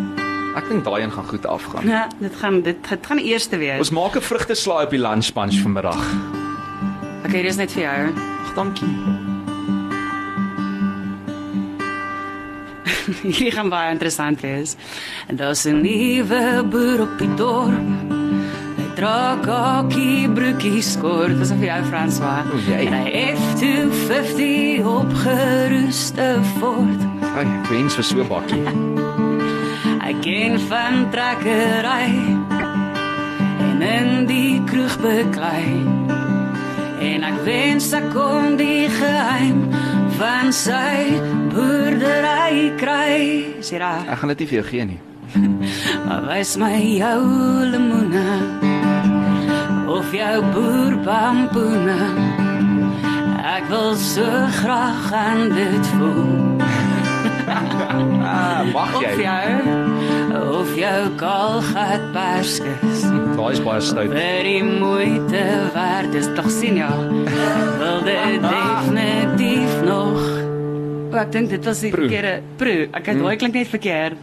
Ek 0.56 0.70
dink 0.72 0.88
daai 0.88 1.02
een 1.04 1.12
gaan 1.12 1.28
goed 1.28 1.46
afgaan. 1.46 1.84
Nee, 1.92 2.08
dit 2.30 2.40
gaan 2.40 2.62
dit, 2.62 2.80
dit 2.90 3.06
gaan 3.12 3.20
die 3.20 3.28
eerste 3.36 3.60
wees. 3.60 3.84
Ons 3.84 3.92
maak 3.92 4.16
'n 4.16 4.24
vrugteslaai 4.24 4.86
op 4.88 4.96
die 4.96 5.04
lunch 5.04 5.34
punch 5.36 5.60
vanmiddag. 5.60 6.45
Okay, 7.26 7.42
dis 7.42 7.58
net 7.58 7.72
vir 7.74 7.88
jou. 7.88 8.02
Ag, 8.46 8.50
dankie. 8.54 8.90
Hierdie 13.26 13.54
gaan 13.54 13.72
baie 13.74 13.90
interessant 13.96 14.44
wees. 14.46 14.76
En 15.30 15.40
daar's 15.40 15.66
'n 15.66 15.82
nuwe 15.82 16.64
boer 16.70 17.02
op 17.02 17.18
die 17.18 17.34
dorp. 17.34 18.14
Hy 18.78 18.88
dra 18.96 19.38
kakie 19.42 20.30
broekies 20.30 20.98
kort, 21.02 21.38
dis 21.40 21.52
vir 21.58 21.66
jou 21.66 21.82
François. 21.90 22.46
O, 22.54 22.62
jy. 22.70 22.86
En 22.86 22.94
hy 22.94 23.10
F250 23.34 24.86
opgeroeste 24.86 26.30
fort. 26.60 27.02
Ai, 27.34 27.46
ek 27.46 27.70
wens 27.74 27.98
vir 27.98 28.04
so 28.04 28.22
'n 28.22 28.28
bakkie. 28.30 28.66
Hy 30.06 30.14
ken 30.22 30.60
van 30.70 31.10
trekkery 31.10 32.06
en 33.66 33.82
in 33.82 34.26
die 34.30 34.62
kroeg 34.70 34.94
beklei. 35.02 35.82
En 37.16 37.24
ek 37.24 37.38
wens 37.48 37.92
ek 37.96 38.08
kon 38.14 38.56
die 38.60 38.88
geheim 38.92 39.62
van 40.20 40.52
sy 40.56 41.16
boerdery 41.54 42.72
kry. 42.80 43.20
Sê 43.64 43.80
daar. 43.80 44.04
Ek 44.12 44.20
gaan 44.22 44.34
dit 44.34 44.44
nie 44.44 44.50
vir 44.52 44.58
jou 44.62 44.68
gee 44.72 44.86
nie. 44.94 45.00
Maar 46.06 46.22
wys 46.30 46.52
my 46.62 46.76
jou 47.00 47.22
lemoene 47.72 48.28
of 49.90 50.12
jou 50.14 50.36
boerbamboene. 50.54 51.98
Ek 53.56 53.66
wil 53.72 53.96
so 54.00 54.26
graag 54.60 55.08
aan 55.16 55.50
dit 55.56 55.90
voel. 55.96 56.62
Ah, 58.26 58.62
mag 58.76 58.96
Of 59.00 59.02
jy? 59.06 59.24
jou 59.24 59.95
of 60.36 60.76
jou 60.76 61.10
kaalgat 61.20 62.12
perskes. 62.16 63.04
Daai 63.36 63.52
is 63.54 63.62
baie 63.64 63.82
stout. 63.82 64.12
Vir 64.14 64.44
die 64.48 64.64
moeite 64.64 65.44
werd 65.76 66.16
is 66.16 66.30
tog 66.38 66.50
sien 66.52 66.80
ja. 66.82 66.92
Wil 67.80 68.04
dit 68.08 68.42
definitief 68.44 69.82
nog 69.88 70.35
O, 71.16 71.18
ek 71.22 71.32
dink 71.32 71.50
dit 71.50 71.64
was 71.66 71.80
die 71.80 71.90
Proe. 71.94 72.10
verkeerde 72.10 72.42
proe. 72.60 72.88
Ek 72.92 73.06
het 73.08 73.20
daai 73.22 73.36
klink 73.40 73.54
net 73.56 73.68
verkeerd. 73.72 74.18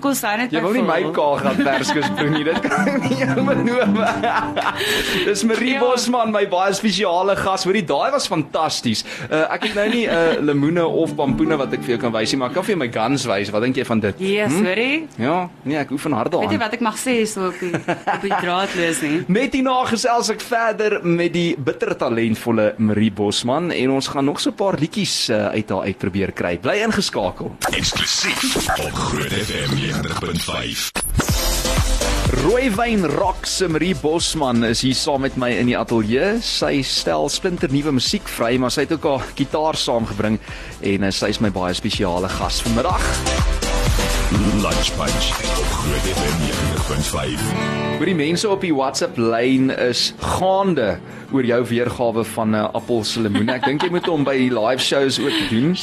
Kom 0.00 0.14
staan 0.16 0.38
net 0.40 0.52
Jy 0.54 0.62
wil 0.64 0.72
nie 0.78 0.82
my 0.86 1.02
kaal 1.12 1.36
gaan 1.42 1.56
perskes 1.60 2.08
proe 2.16 2.30
nie. 2.32 2.44
Dit 2.46 2.60
kan 2.64 2.88
nie 3.04 3.44
benoem. 3.48 3.98
Dis 5.28 5.42
Marie 5.44 5.74
Ja. 5.74 5.80
Bosman, 5.80 6.32
my 6.32 6.44
baie 6.52 6.72
spesiale 6.76 7.36
gas. 7.36 7.64
Hoorie, 7.64 7.82
daai 7.88 8.10
was 8.12 8.26
fantasties. 8.28 9.04
Uh, 9.30 9.44
ek 9.54 9.68
het 9.68 9.74
nou 9.76 9.86
nie 9.88 10.06
'n 10.06 10.12
uh, 10.12 10.40
lemoene 10.40 10.84
of 10.86 11.14
bamboene 11.16 11.56
wat 11.56 11.72
ek 11.72 11.80
vir 11.84 11.96
jou 11.96 11.98
kan 12.06 12.12
wys 12.12 12.32
nie, 12.32 12.38
maar 12.38 12.48
ek 12.50 12.54
kan 12.54 12.64
vir 12.64 12.74
jou 12.76 12.78
my 12.78 12.88
guns 12.92 13.24
wys. 13.26 13.50
Wat 13.50 13.62
dink 13.62 13.76
jy 13.76 13.84
van 13.84 14.00
dit? 14.00 14.14
Yes, 14.20 14.52
sorry. 14.52 15.06
Ja, 15.18 15.48
nee, 15.64 15.76
ek 15.76 15.90
oefen 15.90 16.12
hard 16.12 16.32
Weet 16.32 16.40
jy 16.40 16.46
daaraan. 16.48 16.60
wat 16.64 16.72
ek 16.74 16.80
mag 16.80 16.96
sê 16.96 17.26
so 17.26 17.48
op 17.48 17.58
die 17.60 17.72
op 17.74 18.22
die 18.22 18.34
draadloos 18.40 19.02
nie? 19.02 19.24
Net 19.40 19.52
hierna 19.52 19.84
gesels 19.84 20.30
ek 20.30 20.40
verder 20.40 21.00
met 21.04 21.32
die 21.32 21.56
bitter 21.56 21.96
talentvolle 21.96 22.74
Marie 22.78 23.10
Bosman 23.10 23.70
en 23.72 23.90
ons 23.90 24.08
gaan 24.08 24.24
nog 24.24 24.40
so 24.40 24.50
'n 24.50 24.54
paar 24.54 24.76
liedjies 24.78 25.30
uh, 25.30 25.48
uit 25.52 25.68
haar 25.70 25.82
uitprobeer 25.88 26.21
kry. 26.30 26.54
Bly 26.62 26.78
ingeskakel. 26.86 27.50
Eksklusief 27.74 28.54
op 28.78 28.92
Groot 28.94 29.34
FM 29.34 29.74
90.5. 29.82 30.92
Rooiwyn 32.42 33.06
Rock 33.06 33.46
se 33.46 33.68
Marie 33.68 33.94
Bosman 33.94 34.64
is 34.64 34.80
hier 34.86 34.94
saam 34.94 35.20
met 35.26 35.36
my 35.36 35.50
in 35.58 35.66
die 35.66 35.76
ateljee. 35.78 36.38
Sy 36.42 36.80
stel 36.86 37.28
splinter 37.28 37.70
nuwe 37.74 37.92
musiek 37.98 38.28
vry, 38.38 38.54
maar 38.62 38.70
sy 38.70 38.86
het 38.86 38.94
ook 38.94 39.08
haar 39.10 39.26
gitaar 39.34 39.78
saamgebring 39.78 40.38
en 40.80 41.08
uh, 41.08 41.10
sy 41.10 41.34
is 41.34 41.42
my 41.42 41.50
baie 41.50 41.74
spesiale 41.74 42.30
gas 42.38 42.62
vanmiddag. 42.62 43.10
Lunch 44.62 44.94
Punch 44.96 45.34
op 45.58 45.68
Groot 45.82 46.08
FM 46.14 46.36
90.5. 46.46 46.81
Vir 46.82 48.08
die 48.10 48.16
mense 48.18 48.48
op 48.50 48.64
die 48.64 48.72
WhatsApp 48.74 49.18
lyn 49.20 49.70
is 49.70 50.08
gaande 50.18 50.96
oor 51.32 51.46
jou 51.46 51.60
weergawe 51.70 52.24
van 52.34 52.50
'n 52.50 52.58
uh, 52.58 52.74
appel 52.74 53.04
se 53.04 53.20
lemoen. 53.22 53.48
Ek 53.54 53.64
dink 53.64 53.82
jy 53.82 53.90
moet 53.94 54.06
hom 54.10 54.24
by 54.26 54.34
die 54.36 54.50
live 54.50 54.82
shows 54.82 55.20
ook 55.22 55.36
doen. 55.50 55.76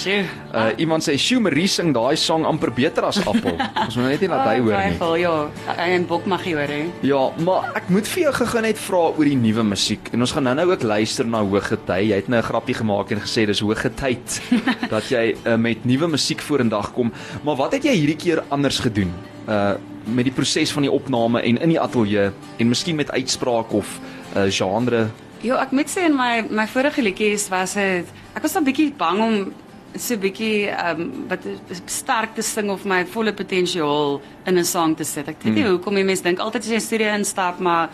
Uh 0.54 0.74
iemand 0.78 1.08
sê 1.08 1.16
Sjoe 1.18 1.40
Marie 1.40 1.68
sing 1.68 1.94
daai 1.96 2.18
song 2.18 2.44
amper 2.46 2.74
beter 2.76 3.06
as 3.08 3.22
appel. 3.26 3.56
Ons 3.86 3.96
moet 3.96 4.10
net 4.12 4.26
nie 4.26 4.30
laat 4.30 4.48
hy 4.50 4.58
hoor 4.60 4.76
nie. 4.76 4.92
Twyfel, 4.98 5.16
ja. 5.24 5.48
Hy 5.72 5.90
en 5.96 6.06
Bok 6.12 6.26
mag 6.26 6.44
jy 6.46 6.54
hoor 6.60 6.76
hè. 6.76 6.82
Ja, 7.02 7.24
maar 7.48 7.72
ek 7.80 7.90
moet 7.90 8.08
vir 8.08 8.24
jou 8.24 8.34
gou 8.34 8.62
net 8.62 8.78
vra 8.90 9.04
oor 9.16 9.26
die 9.26 9.40
nuwe 9.40 9.64
musiek. 9.64 10.12
En 10.14 10.20
ons 10.20 10.32
gaan 10.36 10.44
nou-nou 10.44 10.68
ook 10.74 10.84
luister 10.84 11.26
na 11.26 11.42
Hoëgety. 11.42 12.02
Jy 12.12 12.16
het 12.16 12.28
nou 12.28 12.42
'n 12.44 12.50
grappie 12.52 12.76
gemaak 12.76 13.12
en 13.12 13.24
gesê 13.24 13.46
dis 13.46 13.64
Hoëgetyd 13.64 14.42
dat 14.94 15.10
jy 15.10 15.36
uh, 15.46 15.56
met 15.56 15.86
nuwe 15.86 16.08
musiek 16.08 16.42
vorendag 16.42 16.92
kom. 16.94 17.14
Maar 17.44 17.56
wat 17.56 17.74
het 17.74 17.84
jy 17.84 17.96
hierdie 17.96 18.20
keer 18.20 18.44
anders 18.50 18.80
gedoen? 18.80 19.39
Uh 19.50 19.74
met 20.10 20.26
die 20.26 20.34
proses 20.34 20.72
van 20.72 20.82
die 20.82 20.92
opname 20.92 21.42
en 21.46 21.58
in 21.62 21.70
die 21.70 21.80
ateljee 21.80 22.32
en 22.58 22.68
miskien 22.68 22.96
met 22.96 23.12
uitspraak 23.12 23.74
of 23.74 24.00
uh 24.36 24.48
genre. 24.50 25.10
Ja, 25.42 25.60
ek 25.62 25.72
moet 25.72 25.90
sê 25.92 26.06
in 26.08 26.16
my 26.16 26.46
my 26.50 26.66
vorige 26.68 27.02
liedjies 27.02 27.50
was 27.50 27.74
dit 27.74 28.08
ek 28.36 28.42
was 28.42 28.56
'n 28.58 28.64
bietjie 28.64 28.94
bang 28.98 29.20
om 29.22 29.54
so 29.96 30.14
'n 30.16 30.20
bietjie 30.20 30.70
ehm 30.70 31.02
um, 31.02 31.26
wat 31.28 31.46
sterk 31.86 32.34
te 32.36 32.42
sing 32.42 32.70
of 32.70 32.86
my 32.86 33.06
volle 33.06 33.34
potensiaal 33.34 34.22
in 34.46 34.58
'n 34.58 34.66
sang 34.66 34.96
te 34.98 35.04
sit. 35.04 35.28
Ek 35.28 35.36
weet 35.44 35.54
nie 35.54 35.64
Hmm. 35.64 35.72
hoekom 35.72 35.94
mense 35.94 36.24
dink 36.24 36.40
altyd 36.40 36.62
as 36.62 36.68
jy 36.68 36.74
in 36.74 36.80
'n 36.80 36.86
studio 36.86 37.14
instap, 37.14 37.60
maar 37.60 37.90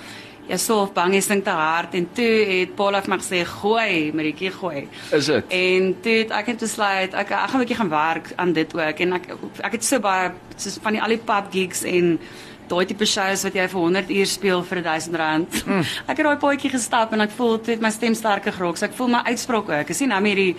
jy 0.50 0.58
sou 0.62 0.82
of 0.84 0.94
bang 0.94 1.16
jy 1.18 1.22
sing 1.26 1.44
te 1.44 1.54
hard 1.54 1.96
en 1.98 2.08
toe 2.18 2.32
het 2.50 2.76
Paul 2.78 2.96
af 2.96 3.08
my 3.08 3.18
gesê 3.22 3.44
gooi, 3.50 4.12
Maritjie 4.14 4.52
gooi. 4.52 4.88
Is 5.12 5.30
dit? 5.32 5.54
En 5.60 5.94
toe 6.02 6.18
het 6.22 6.34
ek 6.40 6.48
net 6.54 6.66
besluit 6.66 7.14
ek 7.14 7.32
ek 7.32 7.50
gaan 7.50 7.62
'n 7.62 7.64
bietjie 7.66 7.80
gaan 7.82 7.90
werk 7.90 8.34
aan 8.36 8.54
dit 8.54 8.76
ook 8.76 9.00
en 9.00 9.14
ek 9.14 9.30
ek 9.64 9.72
het 9.72 9.84
so 9.84 10.00
baie 10.00 10.32
soos 10.58 10.80
van 10.82 10.94
die 10.94 11.02
al 11.02 11.10
die 11.10 11.18
pub 11.18 11.52
gigs 11.52 11.84
en 11.84 12.20
daai 12.70 12.86
tipe 12.86 13.06
shows 13.06 13.44
wat 13.46 13.54
jy 13.56 13.68
vir 13.68 13.82
100 13.82 14.10
uur 14.10 14.26
speel 14.26 14.64
vir 14.64 14.82
R1000. 14.82 15.66
Mm. 15.66 15.84
Ek 16.10 16.18
het 16.18 16.26
daai 16.26 16.42
paadjie 16.42 16.72
gestap 16.74 17.14
en 17.14 17.22
ek 17.22 17.36
voel 17.38 17.60
toe 17.60 17.76
het 17.76 17.82
my 17.82 17.92
stem 17.94 18.16
sterker 18.18 18.56
geraak. 18.56 18.78
So 18.78 18.86
ek 18.86 18.98
voel 18.98 19.12
my 19.14 19.22
uitspraak 19.30 19.70
ook. 19.70 19.84
Ek 19.86 19.94
is 19.94 20.02
nie 20.02 20.10
nou 20.10 20.22
meer 20.26 20.42
die 20.42 20.56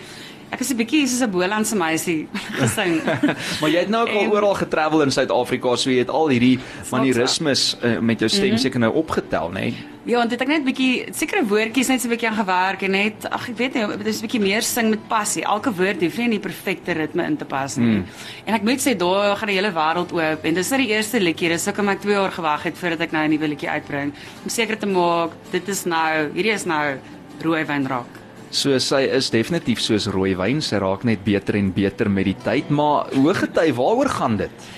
ek 0.51 0.61
is 0.61 0.71
'n 0.71 0.77
bietjie 0.77 1.07
soos 1.09 1.23
'n 1.23 1.31
Bolandse 1.31 1.77
meisie 1.77 2.29
gesing. 2.61 3.03
Maar 3.61 3.71
jy 3.71 3.79
het 3.79 3.89
nou 3.89 4.03
ook 4.07 4.15
al 4.15 4.21
En- 4.23 4.31
oral 4.31 4.55
getravel 4.55 5.03
in 5.03 5.11
Suid-Afrika, 5.11 5.77
so 5.77 5.91
jy 5.91 5.99
het 5.99 6.11
al 6.11 6.29
hierdie 6.29 6.59
manierismes 6.91 7.77
uh, 7.83 7.99
met 8.01 8.19
jou 8.21 8.29
stem 8.31 8.57
seker 8.59 8.81
nou 8.81 8.93
opgetel, 8.95 9.51
né? 9.53 9.73
Ja, 10.07 10.21
en 10.23 10.29
dit 10.31 10.41
ek 10.41 10.47
net 10.49 10.63
bietjie 10.65 11.09
sekere 11.13 11.43
woordjies 11.45 11.89
net 11.89 12.01
so 12.01 12.07
'n 12.07 12.11
bietjie 12.15 12.29
aan 12.29 12.39
gewerk 12.39 12.83
en 12.83 12.91
net 12.93 13.27
ag 13.31 13.49
ek 13.49 13.57
weet 13.59 13.75
nie, 13.75 13.87
dit 13.99 14.07
is 14.07 14.19
'n 14.23 14.27
bietjie 14.27 14.41
meer 14.41 14.63
sing 14.63 14.91
met 14.91 15.09
passie. 15.09 15.43
Elke 15.43 15.73
woord 15.75 16.01
hoef 16.01 16.17
nie 16.19 16.25
in 16.25 16.31
die 16.31 16.39
perfekte 16.49 16.93
ritme 16.93 17.25
in 17.27 17.37
te 17.37 17.45
pas 17.45 17.77
nie. 17.77 17.87
Mm. 17.99 18.05
En 18.47 18.55
ek 18.55 18.63
moet 18.63 18.79
sê 18.81 18.97
daar 18.97 19.37
gaan 19.37 19.49
die 19.49 19.57
hele 19.59 19.73
wêreld 19.73 20.13
oop 20.13 20.45
en 20.45 20.55
dis 20.55 20.71
nie 20.71 20.87
die 20.87 20.95
eerste 20.95 21.19
liedjie, 21.21 21.49
dis 21.49 21.65
hoekom 21.67 21.89
ek 21.89 22.01
2 22.03 22.13
jaar 22.13 22.31
gewag 22.33 22.63
het 22.63 22.79
voordat 22.79 23.01
ek 23.01 23.13
nou 23.13 23.25
'n 23.25 23.31
nuwe 23.31 23.49
liedjie 23.49 23.69
uitbring 23.71 24.13
om 24.45 24.49
seker 24.49 24.79
te 24.79 24.87
maak 24.87 25.31
dit 25.51 25.69
is 25.69 25.85
nou, 25.85 26.31
hierdie 26.35 26.53
is 26.55 26.65
nou 26.67 26.99
rooi 27.43 27.65
wynraak. 27.65 28.26
So 28.51 28.79
sy 28.79 29.03
is 29.11 29.31
definitief 29.35 29.81
soos 29.83 30.07
rooi 30.13 30.37
wyn, 30.39 30.63
sy 30.63 30.79
raak 30.83 31.05
net 31.05 31.25
beter 31.27 31.59
en 31.59 31.73
beter 31.75 32.11
met 32.11 32.29
die 32.31 32.37
tyd, 32.45 32.71
maar 32.71 33.11
Hoëgety, 33.15 33.73
waaroor 33.75 34.13
gaan 34.19 34.37
dit? 34.41 34.69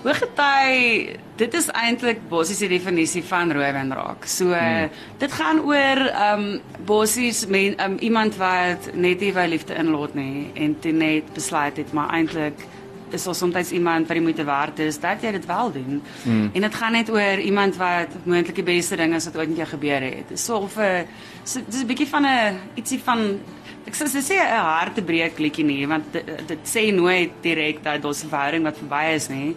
Hoogety, 0.00 1.16
dit 1.36 1.54
is 1.58 1.66
eintlik 1.76 2.22
basies 2.30 2.62
die 2.64 2.70
definisie 2.72 3.20
van 3.28 3.52
rooi 3.52 3.68
wynraak. 3.76 4.24
So 4.24 4.54
hmm. 4.54 4.88
dit 5.20 5.34
gaan 5.36 5.60
oor 5.68 6.00
ehm 6.08 6.46
um, 6.46 6.78
basies 6.88 7.44
men 7.52 7.76
um, 7.84 7.98
iemand 8.00 8.38
wat 8.40 8.88
net 8.96 9.20
nie 9.20 9.34
wou 9.36 9.44
liefde 9.52 9.76
inlaat 9.76 10.16
nie 10.16 10.48
en 10.56 10.78
toe 10.80 10.92
net 10.96 11.28
besluit 11.36 11.76
het 11.76 11.92
maar 11.92 12.14
eintlik 12.16 12.64
is 13.14 13.24
daar 13.24 13.34
soms 13.34 13.72
iemand 13.72 14.08
wat 14.08 14.16
jy 14.16 14.22
moet 14.22 14.44
werd 14.44 14.78
is 14.78 15.00
dat 15.00 15.22
jy 15.22 15.32
dit 15.32 15.46
wel 15.46 15.72
doen. 15.72 16.02
Hmm. 16.22 16.50
En 16.52 16.60
dit 16.60 16.74
gaan 16.74 16.92
net 16.92 17.10
oor 17.10 17.38
iemand 17.38 17.76
wat 17.76 18.08
moontlik 18.24 18.54
die 18.54 18.64
beste 18.64 18.96
ding 18.96 19.14
is 19.14 19.24
wat 19.24 19.36
ooit 19.36 19.48
met 19.48 19.56
jou 19.56 19.68
gebeur 19.68 20.00
het. 20.00 20.28
Dis 20.28 20.44
so 20.44 20.56
of 20.56 20.76
'n 20.76 21.06
so, 21.44 21.60
dis 21.66 21.82
'n 21.82 21.86
bietjie 21.86 22.08
van 22.08 22.24
'n 22.26 22.58
ietsie 22.74 23.00
van 23.02 23.40
Ek 23.86 23.94
sê 23.94 24.04
dis 24.12 24.30
'n 24.30 24.36
hartebreek 24.46 25.38
liedjie 25.38 25.64
nie, 25.64 25.86
want 25.86 26.12
dit, 26.12 26.26
dit 26.46 26.58
sê 26.64 26.92
nooit 26.92 27.30
direk 27.42 27.82
dat 27.82 28.02
daar 28.02 28.12
'n 28.12 28.28
verhouding 28.28 28.64
wat 28.64 28.76
verby 28.76 29.14
is 29.14 29.28
nie. 29.28 29.56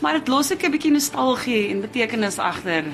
Maar 0.00 0.12
dit 0.12 0.28
los 0.28 0.52
ook 0.52 0.62
'n 0.62 0.70
bietjie 0.70 0.92
nostalgie 0.92 1.68
en 1.70 1.80
betekenis 1.80 2.38
agter. 2.38 2.84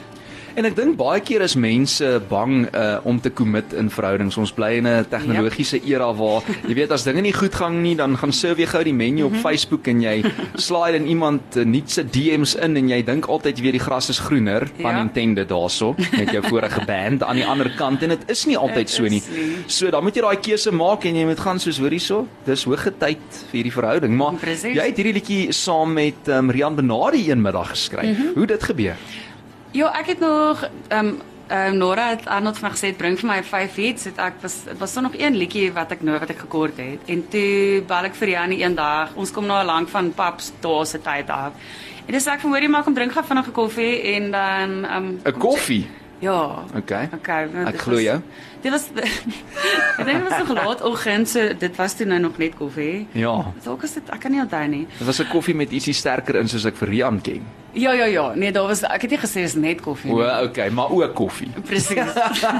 En 0.58 0.64
ek 0.66 0.74
dink 0.76 0.96
baie 0.98 1.20
keer 1.22 1.42
is 1.46 1.54
mense 1.54 2.06
bang 2.28 2.66
uh, 2.74 2.98
om 3.06 3.20
te 3.22 3.30
commit 3.30 3.72
in 3.78 3.90
verhoudings. 3.90 4.36
Ons 4.40 4.52
bly 4.52 4.72
in 4.80 4.86
'n 4.86 5.04
tegnologiese 5.10 5.80
era 5.86 6.12
waar 6.12 6.42
jy 6.66 6.74
weet 6.74 6.90
as 6.90 7.04
dinge 7.04 7.20
nie 7.22 7.32
goed 7.32 7.54
gaan 7.54 7.82
nie, 7.82 7.94
dan 7.96 8.16
gaan 8.16 8.32
surf 8.32 8.58
jy 8.58 8.66
gou 8.66 8.82
die 8.84 8.92
menu 8.94 9.24
op 9.24 9.34
Facebook 9.34 9.86
en 9.88 10.00
jy 10.02 10.24
slide 10.56 10.96
in 10.96 11.06
iemand 11.06 11.56
uh, 11.56 11.64
nuut 11.64 11.90
se 11.90 12.02
DM's 12.04 12.54
in 12.54 12.76
en 12.76 12.88
jy 12.88 13.02
dink 13.02 13.28
altyd 13.28 13.58
jy 13.58 13.62
weet 13.62 13.78
die 13.78 13.84
gras 13.86 14.08
is 14.10 14.18
groener, 14.18 14.66
van 14.80 14.94
Ja. 14.96 15.00
intended 15.00 15.48
daarso 15.48 15.94
met 16.16 16.30
jou 16.32 16.42
vorige 16.42 16.84
band 16.86 17.22
aan 17.22 17.36
die 17.36 17.46
ander 17.46 17.70
kant 17.76 18.02
en 18.02 18.08
dit 18.08 18.30
is 18.30 18.46
nie 18.46 18.56
altyd 18.58 18.90
so 18.90 19.02
nie. 19.02 19.22
nie. 19.32 19.56
So 19.66 19.90
dan 19.90 20.02
moet 20.04 20.14
jy 20.16 20.22
daai 20.22 20.36
keuse 20.40 20.72
maak 20.72 21.04
en 21.04 21.14
jy 21.16 21.24
moet 21.26 21.40
gaan 21.40 21.58
soos 21.58 21.78
hoor 21.78 21.90
hierso, 21.90 22.26
dis 22.44 22.64
hoë 22.64 22.92
tyd 22.98 23.18
vir 23.50 23.56
hierdie 23.62 23.72
verhouding. 23.72 24.16
Maar 24.16 24.34
Presies. 24.40 24.74
jy 24.76 24.82
het 24.86 24.96
hierdie 24.96 25.14
liedjie 25.14 25.52
saam 25.52 25.92
met 25.94 26.28
um, 26.28 26.50
Rian 26.50 26.74
Benadi 26.74 27.30
een 27.30 27.40
middag 27.42 27.70
geskryf. 27.70 28.04
Mm 28.06 28.14
-hmm. 28.14 28.32
Hoe 28.34 28.46
dit 28.46 28.62
gebeur? 28.62 28.96
Ja, 29.70 29.92
ek 29.94 30.06
het 30.06 30.18
nog 30.18 30.64
ehm 30.88 31.06
um, 31.06 31.20
um, 31.50 31.76
Nora 31.76 32.08
het 32.08 32.26
Arnold 32.26 32.60
my 32.62 32.70
gesê 32.70 32.90
bring 32.96 33.18
vir 33.18 33.28
my 33.28 33.42
5 33.44 33.74
hits. 33.74 34.04
Het 34.04 34.18
ek 34.18 34.40
was 34.42 34.64
dit 34.64 34.78
was 34.78 34.92
so 34.92 35.00
nog 35.00 35.14
een 35.18 35.36
liedjie 35.36 35.70
wat 35.72 35.92
ek 35.94 36.02
nou 36.02 36.18
wat 36.18 36.30
ek 36.30 36.42
gekort 36.42 36.78
het. 36.82 37.06
En 37.06 37.22
toe 37.28 37.82
bel 37.86 38.08
ek 38.10 38.18
vir 38.18 38.34
Janie 38.34 38.62
eendag. 38.64 39.14
Ons 39.14 39.30
kom 39.30 39.46
nou 39.46 39.58
al 39.58 39.70
lank 39.70 39.88
van 39.88 40.12
paps 40.14 40.52
daar 40.60 40.86
se 40.86 40.98
tyd 40.98 41.30
af. 41.30 41.54
En 42.06 42.12
dis 42.12 42.26
ek 42.26 42.42
van 42.42 42.50
hoorie 42.50 42.68
maak 42.68 42.86
om 42.86 42.94
drink 42.94 43.12
gou 43.12 43.24
vinnig 43.24 43.46
'n 43.46 43.52
koffie 43.52 44.02
en 44.14 44.30
dan 44.30 44.84
ehm 44.84 45.06
um, 45.06 45.20
'n 45.24 45.38
Koffie. 45.38 45.86
Ja. 46.20 46.64
Okay. 46.76 47.08
Okay, 47.14 47.48
want 47.52 47.68
Ek 47.68 47.80
glo 47.80 48.00
jou. 48.00 48.18
Dit 48.60 48.72
was 48.72 48.88
Ek 50.00 50.04
dink 50.04 50.18
dit 50.20 50.28
was 50.28 50.38
nog 50.48 50.52
laat 50.64 50.82
oggend, 50.84 51.28
so 51.28 51.54
dit 51.58 51.76
was 51.76 51.94
toe 51.96 52.06
nou 52.06 52.20
nog 52.20 52.36
net 52.38 52.54
koffie. 52.58 53.06
Ja. 53.16 53.52
Dalk 53.64 53.82
is 53.88 53.96
dit 53.96 54.08
ek 54.12 54.20
kan 54.20 54.32
nie 54.32 54.40
onthou 54.42 54.66
nie. 54.68 54.86
Dit 54.98 55.06
was 55.06 55.20
'n 55.20 55.28
koffie 55.32 55.54
met 55.54 55.72
ietsie 55.72 55.94
sterker 55.96 56.36
in 56.36 56.48
soos 56.48 56.64
ek 56.64 56.76
vir 56.76 56.88
Rian 56.88 57.20
ken. 57.20 57.42
Ja 57.72 57.92
ja 57.92 58.04
ja, 58.04 58.34
nee, 58.34 58.50
daar 58.52 58.66
was 58.66 58.82
ek 58.82 59.02
het 59.02 59.10
nie 59.10 59.18
gesê 59.18 59.42
dis 59.46 59.54
net 59.54 59.80
koffie 59.80 60.10
O, 60.10 60.16
nie. 60.18 60.48
okay, 60.48 60.68
maar 60.70 60.90
ook 60.90 61.14
koffie. 61.14 61.48
Presies. 61.64 61.96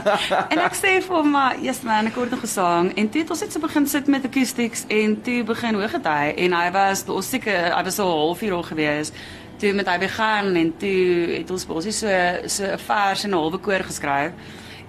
en 0.53 0.59
ek 0.59 0.75
sê 0.79 1.01
vir 1.03 1.17
hom, 1.17 1.31
maar 1.31 1.57
yes 1.61 1.83
man, 1.83 2.07
ek 2.07 2.15
het 2.15 2.31
nog 2.31 2.41
gesang 2.41 2.93
en 2.97 3.09
toe 3.11 3.21
het 3.23 3.31
ons 3.31 3.41
net 3.41 3.53
so 3.53 3.59
begin 3.61 3.87
sit 3.87 4.07
met 4.07 4.25
acoustics 4.25 4.85
en 4.89 5.21
toe 5.23 5.43
begin 5.45 5.75
hoogety 5.75 6.33
en 6.37 6.53
hy 6.53 6.71
was 6.71 7.05
ons 7.09 7.29
seker 7.29 7.75
hy 7.75 7.83
was 7.85 7.95
so 7.99 8.07
'n 8.07 8.19
halfuur 8.23 8.53
al 8.55 8.63
gewees 8.63 9.13
toe 9.61 9.73
met 9.77 9.89
hy 9.89 9.99
begin 10.01 10.57
en 10.57 10.71
toe 10.81 11.37
het 11.37 11.51
ons 11.53 11.67
basies 11.69 11.99
so 12.01 12.09
so 12.49 12.65
'n 12.65 12.79
vers 12.79 13.25
en 13.25 13.31
'n 13.31 13.37
halwe 13.37 13.59
koor 13.59 13.85
geskryf. 13.85 14.33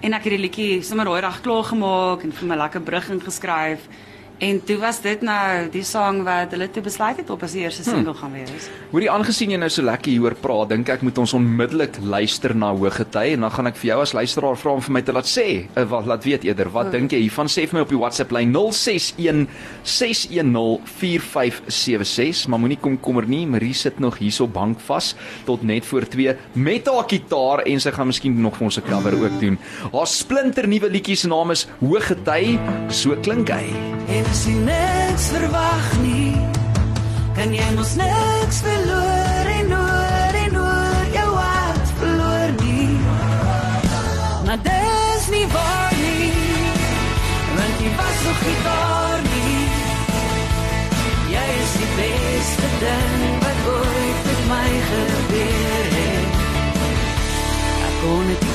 En 0.02 0.14
ek 0.14 0.24
het 0.24 0.34
die 0.34 0.46
liedjie 0.48 0.82
sommer 0.82 1.06
daai 1.06 1.22
dag 1.22 1.42
klaar 1.42 1.64
gemaak 1.64 2.24
en 2.24 2.32
vir 2.32 2.48
my 2.48 2.56
lekker 2.56 2.82
brug 2.82 3.10
ingeskryf 3.10 3.82
en 4.42 4.58
toe 4.66 4.78
was 4.82 5.02
dit 5.04 5.22
nou 5.22 5.70
die 5.74 5.84
sang 5.86 6.24
wat 6.26 6.54
hulle 6.56 6.66
toe 6.74 6.82
besluit 6.82 7.20
het 7.22 7.30
op 7.30 7.44
as 7.46 7.54
die 7.54 7.62
eerste 7.62 7.84
single 7.86 8.16
gaan 8.18 8.34
wees. 8.34 8.70
Hoorie 8.90 9.10
aangesien 9.14 9.54
jy 9.54 9.60
nou 9.62 9.70
so 9.70 9.86
lekker 9.86 10.10
hieroor 10.10 10.36
praat, 10.42 10.72
dink 10.72 10.90
ek 10.90 11.04
moet 11.06 11.20
ons 11.22 11.36
onmiddellik 11.38 12.00
luister 12.02 12.56
na 12.58 12.72
Hoëgety 12.74 13.36
en 13.36 13.46
dan 13.46 13.54
gaan 13.54 13.70
ek 13.70 13.78
vir 13.78 13.92
jou 13.92 14.00
as 14.02 14.16
luisteraar 14.18 14.58
vra 14.58 14.74
om 14.80 14.82
vir 14.88 14.96
my 14.98 15.04
te 15.06 15.14
laat 15.14 15.30
sê, 15.30 15.46
uh, 15.70 15.86
wat 15.92 16.10
laat 16.10 16.26
weet 16.26 16.48
eerder, 16.50 16.72
wat 16.74 16.90
dink 16.96 17.14
jy 17.14 17.22
hiervan? 17.28 17.52
Sê 17.52 17.68
vir 17.70 17.78
my 17.78 17.86
op 17.86 17.94
die 17.94 18.02
WhatsApp 18.02 18.34
lyn 18.34 18.56
061 18.56 19.46
610 19.86 20.90
4576, 20.90 22.50
maar 22.50 22.64
moenie 22.64 22.80
komkommer 22.82 23.30
nie, 23.30 23.44
Marie 23.46 23.76
sit 23.78 24.02
nog 24.02 24.18
hierso 24.24 24.50
bank 24.50 24.82
vas 24.90 25.14
tot 25.46 25.62
net 25.68 25.86
voor 25.86 26.10
2 26.10 26.36
met 26.58 26.90
haar 26.90 27.06
gitaar 27.12 27.66
en 27.70 27.84
sy 27.84 27.94
gaan 27.94 28.10
miskien 28.10 28.42
nog 28.42 28.58
vir 28.58 28.72
ons 28.72 28.82
'n 28.82 28.90
cover 28.90 29.14
ook 29.22 29.40
doen. 29.40 29.60
Haar 29.94 30.08
splinter 30.08 30.68
nuwe 30.68 30.90
liedjie 30.90 31.16
se 31.16 31.28
naam 31.28 31.52
is 31.52 31.68
Hoëgety, 31.80 32.58
so 32.90 33.16
klink 33.22 33.50
hy. 33.50 33.70
En 34.08 34.31
as 34.32 34.46
jy 34.48 34.54
niks 34.64 35.26
verwag 35.34 35.88
nie, 36.06 36.32
kan 37.36 37.52
jy 37.52 37.68
mos 37.76 37.92
niks 38.00 38.60
verloor 38.64 39.50
en 39.56 39.74
oor 39.76 40.38
en 40.44 40.56
oor 40.62 41.10
jou 41.16 41.32
hart 41.36 41.92
verloor 42.00 42.54
nie. 42.62 42.94
Maar 44.48 44.62
dis 44.68 45.26
nie 45.36 45.48
waar 45.56 45.98
nie, 46.00 46.30
want 47.58 47.84
jy 47.84 47.92
was 48.00 48.24
nog 48.28 48.46
nie 48.48 48.60
daar 48.68 49.26
nie. 49.28 49.60
Jy 51.34 51.46
is 51.66 51.76
die 51.82 51.92
beste 52.00 52.72
ding 52.86 53.36
wat 53.44 53.68
ooit 53.76 54.24
met 54.30 54.48
my 54.54 54.72
gebeur 54.94 55.92
het. 56.00 56.42
Ek 57.90 58.02
kon 58.06 58.34
dit. 58.34 58.51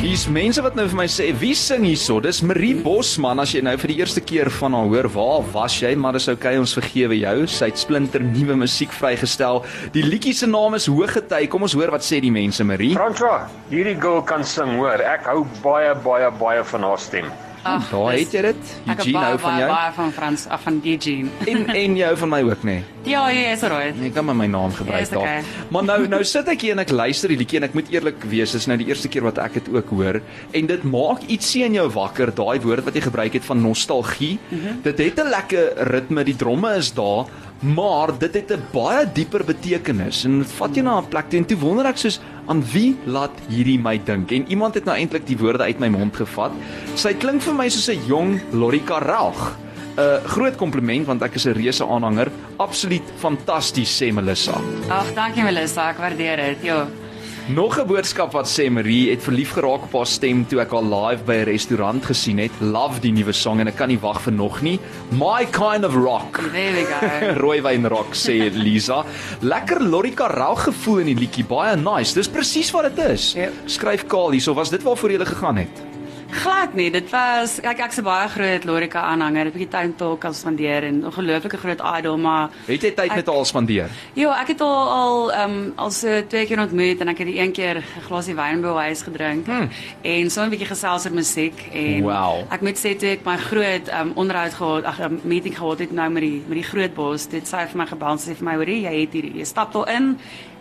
Hier's 0.00 0.24
mense 0.26 0.62
wat 0.64 0.74
nou 0.74 0.86
vir 0.88 0.96
my 0.96 1.04
sê, 1.06 1.28
"Wie 1.38 1.54
sing 1.54 1.84
hierso?" 1.84 2.20
Dis 2.20 2.42
Marie 2.42 2.74
Bosman. 2.74 3.38
As 3.38 3.52
jy 3.52 3.60
nou 3.62 3.76
vir 3.76 3.88
die 3.88 3.98
eerste 4.00 4.20
keer 4.20 4.50
van 4.50 4.72
haar 4.72 4.88
hoor, 4.88 5.08
waar 5.08 5.42
was 5.52 5.80
jy? 5.80 5.94
Maar 5.94 6.12
dis 6.14 6.28
oukei, 6.28 6.58
ons 6.58 6.74
vergewe 6.74 7.18
jou. 7.18 7.46
Sy 7.46 7.66
het 7.66 7.78
splinter 7.78 8.20
nuwe 8.20 8.56
musiek 8.56 8.90
vrygestel. 8.90 9.64
Die 9.92 10.02
liedjie 10.02 10.34
se 10.34 10.46
naam 10.46 10.74
is 10.74 10.86
Hoëgety. 10.86 11.46
Kom 11.48 11.62
ons 11.62 11.74
hoor 11.74 11.90
wat 11.90 12.02
sê 12.02 12.20
die 12.20 12.30
mense, 12.30 12.64
Marie. 12.64 12.94
Franswa, 12.94 13.48
hierdie 13.70 14.00
girl 14.00 14.22
kan 14.22 14.44
sing, 14.44 14.76
hoor. 14.76 15.00
Ek 15.00 15.24
hou 15.26 15.46
baie 15.62 15.94
baie 15.94 16.30
baie 16.30 16.64
van 16.64 16.82
haar 16.82 16.98
stem. 16.98 17.30
Ag, 17.62 17.90
Daar 17.90 18.12
het 18.12 18.32
jy 18.32 18.42
dit. 18.42 18.56
Eugene 18.86 19.12
baie 19.12 19.24
hou 19.26 19.38
van 19.38 19.50
baie 19.50 19.60
jou. 19.60 19.70
baie 19.70 19.92
van 19.92 20.12
Frans, 20.12 20.46
af 20.48 20.62
van 20.62 20.80
Eugene. 20.84 21.28
En 21.46 21.66
en 21.68 21.96
jy 21.96 22.04
hou 22.04 22.16
van 22.16 22.28
my 22.28 22.42
ook, 22.42 22.62
nê? 22.62 22.64
Nee. 22.64 22.84
Ja, 23.04 23.30
jy 23.32 23.52
is 23.52 23.62
reg. 23.62 23.94
Ek 24.04 24.14
kan 24.14 24.24
maar 24.24 24.36
my 24.36 24.46
naam 24.46 24.72
gebruik 24.72 24.96
Ja, 24.98 25.02
is 25.02 25.08
daar. 25.10 25.18
okay. 25.20 25.42
Maar 25.70 25.84
nou 25.84 26.06
nou 26.08 26.24
sit 26.24 26.48
ek 26.48 26.60
hier 26.60 26.72
en 26.72 26.78
ek 26.78 26.90
luister 26.90 27.28
die 27.28 27.36
liedjie 27.36 27.58
en 27.60 27.64
ek 27.64 27.74
moet 27.74 27.88
eerlik 27.90 28.24
wees, 28.24 28.52
dis 28.52 28.66
nou 28.66 28.76
die 28.78 28.86
eerste 28.86 29.08
keer 29.08 29.22
wat 29.22 29.38
ek 29.38 29.52
dit 29.54 29.68
ook 29.74 29.88
hoor 29.90 30.20
en 30.52 30.66
dit 30.66 30.82
maak 30.84 31.22
ietsie 31.28 31.64
in 31.64 31.74
jou 31.74 31.88
wakker, 31.90 32.32
daai 32.34 32.60
woord 32.60 32.84
wat 32.84 32.94
jy 32.94 33.00
gebruik 33.00 33.32
het 33.32 33.44
van 33.44 33.60
nostalgie. 33.62 34.38
Mm. 34.50 34.58
-hmm. 34.60 34.80
Dit 34.82 34.98
het 34.98 35.18
'n 35.20 35.28
lekker 35.30 35.72
ritme, 35.92 36.24
die 36.24 36.36
dromme 36.36 36.74
is 36.76 36.92
daar, 36.92 37.24
maar 37.60 38.18
dit 38.18 38.34
het 38.34 38.50
'n 38.52 38.62
baie 38.72 39.06
dieper 39.12 39.44
betekenis 39.44 40.24
en 40.24 40.38
dit 40.38 40.50
vat 40.52 40.74
jou 40.74 40.84
na 40.84 40.98
'n 41.00 41.08
plek 41.08 41.28
toe 41.30 41.38
en 41.38 41.44
toe 41.46 41.58
wonder 41.58 41.86
ek 41.86 41.96
soos 41.96 42.20
aan 42.50 42.62
wie 42.72 42.96
laat 43.06 43.34
hierdie 43.48 43.78
my 43.78 43.94
dink? 44.04 44.32
En 44.34 44.46
iemand 44.50 44.74
het 44.74 44.84
nou 44.88 44.96
eintlik 44.98 45.26
die 45.28 45.38
woorde 45.38 45.68
uit 45.70 45.78
my 45.78 45.88
mond 45.94 46.16
gevat. 46.18 46.54
Sy 46.98 47.14
klink 47.22 47.44
vir 47.46 47.54
my 47.54 47.68
soos 47.70 47.88
'n 47.94 48.06
jong 48.10 48.40
Lorika 48.52 48.98
Rauch. 48.98 49.54
'n 49.96 50.00
uh, 50.00 50.24
Groot 50.24 50.56
kompliment 50.56 51.06
want 51.06 51.22
ek 51.22 51.34
is 51.34 51.46
'n 51.46 51.54
reuse 51.54 51.84
aanhanger. 51.84 52.30
Absoluut 52.58 53.06
fantasties 53.16 53.90
sê 53.90 54.12
Melissa. 54.12 54.58
Ag, 54.88 55.14
dankie 55.14 55.42
Melissa, 55.42 55.90
ek 55.90 55.98
waardeer 55.98 56.36
dit. 56.36 56.62
Ja. 56.62 56.86
Nog 57.54 57.78
'n 57.78 57.86
boodskap 57.86 58.32
wat 58.32 58.46
sê 58.46 58.70
Marie 58.70 59.10
het 59.10 59.22
verlief 59.22 59.50
geraak 59.52 59.82
op 59.82 59.92
haar 59.92 60.06
stem 60.06 60.46
toe 60.46 60.60
ek 60.60 60.70
haar 60.70 60.82
live 60.82 61.24
by 61.24 61.34
'n 61.34 61.44
restaurant 61.44 62.04
gesien 62.04 62.38
het. 62.38 62.50
Love 62.60 63.00
die 63.00 63.12
nuwe 63.12 63.32
song 63.32 63.60
en 63.60 63.66
ek 63.66 63.76
kan 63.76 63.88
nie 63.88 63.98
wag 63.98 64.20
vir 64.22 64.32
nog 64.32 64.62
nie. 64.62 64.78
My 65.10 65.44
kind 65.50 65.84
of 65.84 65.94
rock. 65.94 66.38
There 66.52 66.72
we 66.72 66.84
go. 66.84 67.34
Rooiwyn 67.42 67.88
rock 67.88 68.14
sê 68.14 68.50
Lisa. 68.54 69.04
Lekker 69.40 69.82
Lorika 69.82 70.26
Rau 70.26 70.56
gevoel 70.56 70.98
in 70.98 71.06
die 71.06 71.26
liedjie, 71.26 71.44
baie 71.44 71.76
nice. 71.76 72.14
Dis 72.14 72.28
presies 72.28 72.70
wat 72.70 72.94
dit 72.94 73.10
is. 73.10 73.32
Ja. 73.32 73.48
Skryf 73.66 74.06
Kaal 74.06 74.30
hierso, 74.30 74.54
was 74.54 74.70
dit 74.70 74.82
waarvoor 74.82 75.10
jy 75.10 75.24
gegaan 75.24 75.56
het? 75.56 75.89
Glad 76.30 76.74
nie, 76.78 76.86
dit 76.94 77.08
was 77.10 77.56
ek 77.66 77.80
ek's 77.82 77.98
'n 77.98 78.04
baie 78.06 78.28
groot 78.28 78.64
Lorika 78.64 79.00
aanhanger. 79.02 79.46
Ek 79.46 79.52
het 79.52 79.54
'n 79.54 79.58
bietjie 79.58 79.68
tyd 79.70 79.96
talk 79.98 80.24
al 80.24 80.32
spandeer 80.32 80.84
en 80.84 81.00
'n 81.00 81.04
ongelooflike 81.06 81.56
groot 81.56 81.80
idol, 81.98 82.16
maar 82.18 82.48
Het 82.66 82.82
jy 82.82 82.90
tyd 82.94 83.10
Ek- 83.10 83.14
met 83.16 83.26
haar 83.26 83.46
spandeer? 83.46 83.88
Ja, 84.14 84.40
ek 84.40 84.48
het 84.48 84.60
al 84.60 84.88
al 84.90 85.32
ehm 85.32 85.50
um, 85.50 85.72
al 85.76 85.90
so 85.90 86.22
twee 86.26 86.46
keer 86.46 86.60
ontmoet 86.60 87.00
en 87.00 87.08
ek 87.08 87.18
het 87.18 87.26
die 87.26 87.38
een 87.40 87.52
keer 87.52 87.76
'n 87.78 88.02
glasie 88.06 88.34
wyn 88.34 88.60
by 88.60 88.68
haar 88.68 88.84
huis 88.84 89.02
gedrink 89.02 89.46
Hmm. 89.46 89.68
en 90.02 90.30
so 90.30 90.42
'n 90.42 90.50
bietjie 90.50 90.66
gesels 90.68 91.04
oor 91.06 91.12
musiek 91.14 91.68
en 91.72 92.02
Wow. 92.02 92.44
ek 92.52 92.60
moet 92.60 92.76
sê 92.78 92.96
toe 92.96 93.08
ek 93.10 93.24
my 93.24 93.36
groot 93.36 93.88
ehm 93.88 94.00
um, 94.08 94.12
onderhoud 94.14 94.54
gehad, 94.54 94.84
ag 94.84 95.00
'n 95.00 95.20
meeting 95.24 95.56
gehad 95.58 95.78
het 95.78 95.92
nou 95.92 96.10
met 96.10 96.22
die 96.22 96.42
met 96.46 96.54
die 96.58 96.62
groot 96.68 96.94
bos, 96.94 97.26
dit 97.26 97.42
sê 97.48 97.66
vir 97.68 97.76
my 97.76 97.86
gebel 97.86 98.16
sê 98.18 98.34
vir 98.36 98.44
my, 98.44 98.54
"Hoorie, 98.54 98.82
jy 98.82 99.00
het 99.00 99.12
hier 99.12 99.24
jy 99.24 99.44
stap 99.44 99.74
al 99.74 99.84
in." 99.88 100.18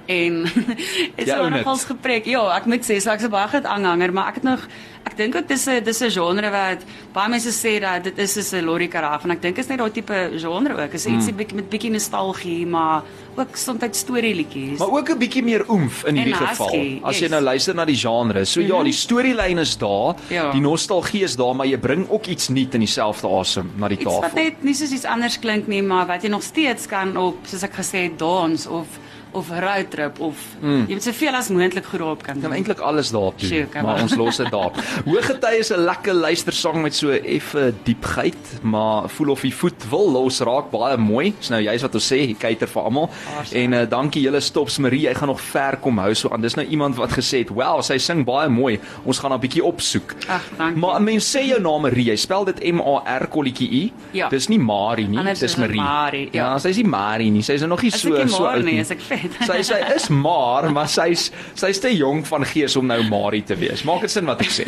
En 0.09 0.43
dit 1.17 1.27
Jy 1.27 1.29
so 1.29 1.43
own 1.43 1.53
it. 1.53 1.59
nogals 1.61 1.83
gepreek. 1.85 2.25
Ja, 2.25 2.41
ek 2.57 2.65
moet 2.65 2.81
sê 2.81 2.97
so 2.99 3.11
ek's 3.13 3.23
'n 3.27 3.29
baie 3.29 3.47
groot 3.47 3.65
aanhanger, 3.65 4.11
maar 4.13 4.29
ek 4.33 4.35
het 4.41 4.43
nog 4.43 4.63
ek 5.05 5.15
dink 5.17 5.35
ook 5.35 5.47
dis 5.47 5.67
'n 5.69 5.83
dis 5.85 6.01
'n 6.01 6.09
genre 6.09 6.49
wat 6.49 6.81
baie 7.13 7.29
mense 7.29 7.49
sê 7.53 7.79
dat 7.79 8.03
dit 8.03 8.17
is 8.17 8.33
soos 8.33 8.51
'n 8.53 8.65
Lorry 8.65 8.87
Karaf 8.87 9.23
en 9.23 9.31
ek 9.31 9.41
dink 9.41 9.57
is 9.57 9.67
net 9.69 9.77
daai 9.77 9.91
tipe 9.91 10.31
genre 10.37 10.73
ook. 10.83 10.93
Is 10.93 11.05
Hmm. 11.05 11.13
ietsie 11.15 11.33
bietjie 11.33 11.55
met 11.55 11.69
bietjie 11.69 11.91
nostalgie, 11.91 12.65
maar 12.65 13.03
ook 13.37 13.55
soms 13.55 13.79
storieliedjies. 13.91 14.79
Maar 14.79 14.87
ook 14.89 15.09
'n 15.09 15.17
bietjie 15.17 15.43
meer 15.43 15.63
oomf 15.69 16.03
in 16.05 16.15
hierdie 16.15 16.33
husky, 16.35 16.47
geval. 16.55 16.99
As 17.09 17.15
jy 17.19 17.21
yes. 17.21 17.31
nou 17.31 17.41
luister 17.43 17.75
na 17.75 17.85
die 17.85 17.95
genre. 17.95 18.45
So 18.45 18.61
ja, 18.61 18.83
die 18.83 18.91
storielyn 18.93 19.57
is 19.59 19.77
daar, 19.77 20.15
Ja. 20.29 20.51
die 20.51 20.61
nostalgie 20.61 21.23
is 21.23 21.35
daar, 21.35 21.55
maar 21.55 21.67
jy 21.67 21.77
bring 21.77 22.09
ook 22.09 22.25
iets 22.27 22.49
nuut 22.49 22.73
in 22.73 22.79
dieselfde 22.81 23.27
asem 23.27 23.71
na 23.77 23.87
die 23.87 23.97
iets 23.97 24.05
wat 24.05 24.21
tafel. 24.21 24.43
net 24.43 24.63
nie 24.63 24.73
soos 24.73 24.91
iets 24.91 25.05
anders 25.05 25.37
klink 25.39 25.67
nie, 25.67 25.81
maar 25.83 26.07
wat 26.07 26.21
jy 26.23 26.29
nog 26.29 26.41
steeds 26.43 26.87
kan 26.87 27.15
op 27.17 27.35
soos 27.45 27.63
ek 27.63 27.73
gesê 27.75 28.03
het 28.09 28.17
dans 28.19 28.67
of 28.67 28.87
of 29.31 29.49
roadtrip 29.49 30.19
of 30.19 30.35
mm. 30.61 30.85
jy 30.87 30.93
moet 30.93 31.03
soveel 31.03 31.35
as 31.35 31.49
moontlik 31.49 31.85
goed 31.85 31.99
daarop 31.99 32.23
kan 32.23 32.33
Hmm. 32.33 32.41
kan 32.41 32.49
doen. 32.51 32.59
eintlik 32.59 32.79
alles 32.79 33.09
daarop 33.11 33.39
doen, 33.39 33.69
kan 33.69 33.83
maar 33.83 34.01
ons 34.01 34.15
los 34.15 34.37
dit 34.37 34.51
daar. 34.51 34.71
Hoëgety 35.09 35.51
is 35.59 35.71
'n 35.71 35.79
lekker 35.85 36.13
luistersang 36.13 36.81
met 36.81 36.95
so 36.95 37.09
effe 37.09 37.73
diepheid, 37.83 38.59
maar 38.61 39.09
voel 39.09 39.29
of 39.29 39.41
die 39.41 39.53
voet 39.53 39.89
wil 39.89 40.11
los 40.11 40.39
raak 40.39 40.71
baie 40.71 40.97
mooi. 40.97 41.33
Dis 41.39 41.49
nou 41.49 41.61
juist 41.61 41.81
wat 41.81 41.93
ons 41.95 42.07
sê, 42.13 42.15
jy 42.27 42.35
kuiter 42.39 42.67
vir 42.67 42.83
almal. 42.83 43.09
En 43.53 43.73
uh, 43.73 43.85
dankie 43.89 44.21
julle 44.21 44.39
stops 44.39 44.77
Marie, 44.77 45.01
jy 45.07 45.13
gaan 45.15 45.27
nog 45.27 45.41
ver 45.41 45.77
kom 45.77 45.97
hou 45.97 46.13
so 46.15 46.29
aan. 46.29 46.41
Dis 46.41 46.55
nou 46.55 46.67
iemand 46.67 46.95
wat 46.95 47.11
gesê 47.11 47.37
het, 47.39 47.49
"Wel, 47.49 47.81
sy 47.81 47.97
sing 47.97 48.25
baie 48.25 48.49
mooi. 48.49 48.79
Ons 49.05 49.19
gaan 49.19 49.31
haar 49.31 49.39
bietjie 49.39 49.63
opsoek." 49.63 50.15
Ag, 50.27 50.43
dankie. 50.57 50.79
Maar 50.81 50.99
'n 50.99 51.03
mens 51.03 51.35
sê 51.35 51.45
jou 51.47 51.59
naam 51.61 51.81
Marie, 51.81 52.05
jy 52.05 52.15
spel 52.15 52.45
dit 52.45 52.63
M 52.73 52.79
A 52.81 53.03
R 53.19 53.27
kolletjie 53.27 53.69
I. 53.71 53.91
Ja. 54.11 54.29
Dis 54.29 54.47
nie 54.47 54.59
Marie 54.59 55.07
nie, 55.07 55.17
Anders 55.17 55.39
dis 55.39 55.55
Marie. 55.55 55.75
Marie, 55.81 56.29
ja, 56.31 56.51
ja. 56.51 56.57
sy's 56.57 56.75
nie 56.75 56.85
Marie 56.87 57.29
nie. 57.31 57.41
Sy's 57.41 57.61
nog 57.61 57.81
nie 57.81 57.91
so 57.91 58.27
so 58.27 58.45
oud 58.45 58.63
nie. 58.63 58.79
is 58.79 58.91
ek 58.91 58.99
vet. 59.21 59.37
Sy 59.47 59.61
sy 59.63 59.79
is 59.95 60.07
maar, 60.09 60.71
maar 60.71 60.87
sy's 60.87 61.31
sy's 61.55 61.79
te 61.79 61.91
jonk 61.95 62.25
van 62.29 62.45
gees 62.45 62.75
om 62.79 62.87
nou 62.87 63.01
Marie 63.09 63.43
te 63.43 63.55
wees. 63.55 63.83
Maak 63.83 64.01
dit 64.01 64.11
sin 64.11 64.25
wat 64.29 64.41
ek 64.41 64.53
sê. 64.53 64.65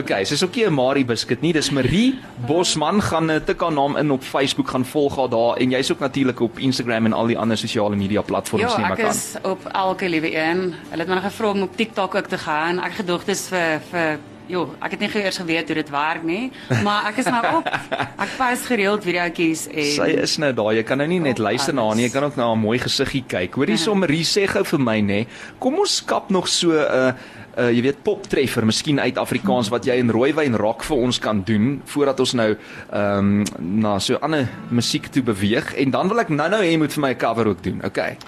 Okay, 0.00 0.24
sy's 0.24 0.42
ook 0.42 0.54
nie 0.56 0.66
'n 0.66 0.74
Marie 0.74 1.04
biscuit 1.04 1.40
nie. 1.42 1.52
Dis 1.52 1.70
Marie 1.70 2.18
Bosman 2.46 3.00
gaan 3.02 3.30
'n 3.30 3.44
tik 3.44 3.60
haar 3.60 3.72
naam 3.72 3.96
in 3.96 4.10
op 4.10 4.22
Facebook 4.22 4.68
gaan 4.68 4.84
volg 4.84 5.16
haar 5.16 5.28
daar 5.28 5.56
en 5.56 5.70
jy's 5.70 5.90
ook 5.90 6.00
natuurlik 6.00 6.40
op 6.40 6.58
Instagram 6.58 7.06
en 7.06 7.12
al 7.12 7.26
die 7.26 7.38
ander 7.38 7.56
sosiale 7.56 7.96
media 7.96 8.22
platforms 8.22 8.72
Ja, 8.72 8.76
nie 8.76 8.86
ek 8.92 8.98
maar 8.98 9.10
is 9.10 9.34
op 9.42 9.64
elke 9.72 10.08
liewe 10.08 10.34
een. 10.34 10.74
Hulle 10.90 11.02
het 11.02 11.08
my 11.08 11.14
nog 11.14 11.24
gevra 11.24 11.50
om 11.50 11.62
op 11.62 11.76
TikTok 11.76 12.14
ook 12.14 12.26
te 12.26 12.38
gaan. 12.38 12.78
Ek 12.78 12.92
het 12.92 13.06
gedog 13.06 13.24
dis 13.24 13.48
vir 13.48 13.80
vir 13.90 14.18
Jo, 14.46 14.64
ek 14.84 14.96
het 14.96 15.00
nie 15.00 15.08
eers 15.22 15.38
geweet 15.40 15.70
hoe 15.70 15.76
dit 15.78 15.90
werk 15.92 16.24
nie, 16.26 16.50
maar 16.84 17.06
ek 17.08 17.22
is 17.22 17.28
nou 17.32 17.40
op. 17.60 17.68
Ek 18.24 18.34
pas 18.36 18.64
gereeld 18.68 19.04
videoetjies 19.06 19.64
en 19.72 19.86
Sy 19.94 20.08
is 20.20 20.36
nou 20.42 20.50
daar. 20.56 20.74
Jy 20.76 20.82
kan 20.86 21.00
nou 21.00 21.06
nie 21.08 21.20
net 21.24 21.40
Op 21.40 21.46
luister 21.46 21.76
na 21.76 21.86
haar 21.88 21.96
nie, 21.98 22.04
jy 22.06 22.12
kan 22.12 22.26
ook 22.28 22.36
na 22.36 22.50
haar 22.50 22.60
mooi 22.60 22.76
gesiggie 22.82 23.22
kyk. 23.28 23.56
Hoorie 23.56 23.78
so 23.80 23.96
Marie 23.96 24.24
sê 24.28 24.44
gou 24.50 24.64
vir 24.68 24.84
my 24.84 24.98
nê. 25.04 25.22
Kom 25.62 25.80
ons 25.80 25.96
skap 26.02 26.28
nog 26.34 26.48
so 26.52 26.76
'n 26.76 26.84
uh, 26.84 27.40
uh 27.56 27.70
jy 27.70 27.82
weet 27.86 28.02
poptreffer, 28.04 28.66
miskien 28.66 29.00
uit 29.00 29.18
Afrikaans 29.18 29.70
wat 29.70 29.86
jy 29.86 29.96
in 30.02 30.10
rooiwyn 30.10 30.56
rock 30.60 30.84
vir 30.84 30.96
ons 30.96 31.18
kan 31.18 31.42
doen 31.42 31.80
voordat 31.86 32.20
ons 32.20 32.34
nou 32.34 32.50
ehm 32.52 33.18
um, 33.18 33.44
na 33.80 33.98
so 33.98 34.18
ander 34.20 34.48
musiek 34.70 35.08
toe 35.08 35.22
beweeg 35.22 35.74
en 35.74 35.90
dan 35.90 36.08
wil 36.08 36.20
ek 36.20 36.28
nou-nou 36.28 36.60
hê 36.60 36.72
jy 36.72 36.78
moet 36.78 36.92
vir 36.92 37.02
my 37.02 37.12
'n 37.14 37.18
cover 37.18 37.46
ook 37.48 37.62
doen. 37.62 37.80
Okay. 37.84 38.18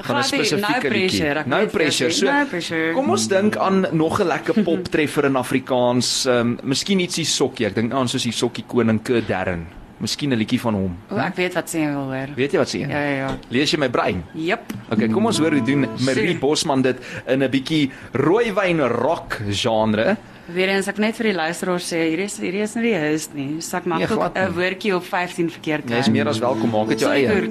Van 0.00 0.16
'n 0.18 0.22
spesifieke 0.22 0.72
no 0.72 0.78
pressure, 0.80 0.94
liedjie. 0.94 1.38
ek 1.40 1.46
No 1.46 1.56
weet 1.56 1.66
jy, 1.66 1.72
pressure. 1.72 2.10
So 2.12 2.26
no 2.26 2.44
pressure. 2.46 2.92
kom 2.94 3.10
ons 3.10 3.28
dink 3.28 3.56
aan 3.56 3.86
nog 3.92 4.20
'n 4.20 4.26
lekker 4.26 4.62
poptreffer 4.62 5.24
in 5.24 5.36
Afrikaans. 5.36 6.26
Ehm 6.26 6.38
um, 6.40 6.58
miskien 6.62 7.00
ietsie 7.00 7.24
sokkie. 7.24 7.66
Ek 7.66 7.74
dink 7.74 7.92
aan 7.92 8.08
soos 8.08 8.22
die 8.22 8.32
sokkie 8.32 8.64
koning 8.66 9.02
Kurt 9.02 9.26
Darren. 9.28 9.66
Miskien 9.98 10.30
'n 10.32 10.36
liedjie 10.36 10.60
van 10.60 10.74
hom. 10.74 10.96
O, 11.10 11.16
ek 11.16 11.36
weet 11.36 11.54
wat 11.54 11.68
sê 11.70 11.78
jy 11.78 11.86
wil 11.88 12.04
hoor. 12.12 12.28
Weet 12.36 12.52
jy 12.52 12.58
wat 12.58 12.68
sê? 12.68 12.78
Ja 12.80 13.00
ja 13.00 13.16
ja. 13.16 13.38
Lees 13.48 13.70
jy 13.70 13.78
my 13.78 13.88
brein? 13.88 14.24
Jep. 14.34 14.72
Okay, 14.92 15.08
kom 15.08 15.26
ons 15.26 15.38
hoor 15.38 15.52
hoe 15.52 15.62
doen 15.64 15.88
Marie. 16.00 16.36
Bosman 16.38 16.82
dit 16.82 16.96
in 17.26 17.42
'n 17.42 17.50
bietjie 17.50 17.90
rooiwyn 18.12 18.80
rock 18.88 19.40
genre. 19.50 20.16
Weer 20.46 20.68
eens 20.68 20.86
ek 20.86 20.98
net 21.02 21.16
vir 21.18 21.26
die 21.32 21.34
luisteraars 21.34 21.88
sê, 21.90 22.04
hierdie 22.06 22.28
is 22.30 22.36
hierdie 22.38 22.60
is 22.62 22.74
nie 22.76 22.82
die 22.86 22.98
host 23.02 23.32
nie. 23.34 23.60
So 23.60 23.76
ek 23.80 23.86
maak 23.90 23.98
Nee, 23.98 24.06
ook. 24.16 24.36
'n 24.38 24.52
woordjie 24.54 24.94
op 24.94 25.02
15 25.04 25.50
verkeerd 25.50 25.90
Jy 25.90 25.98
is 25.98 26.08
meer 26.08 26.28
as 26.28 26.38
welkom, 26.38 26.70
maak 26.70 26.88
dit 26.88 27.00
jou 27.00 27.10
Sorry, 27.10 27.26
eie. 27.26 27.50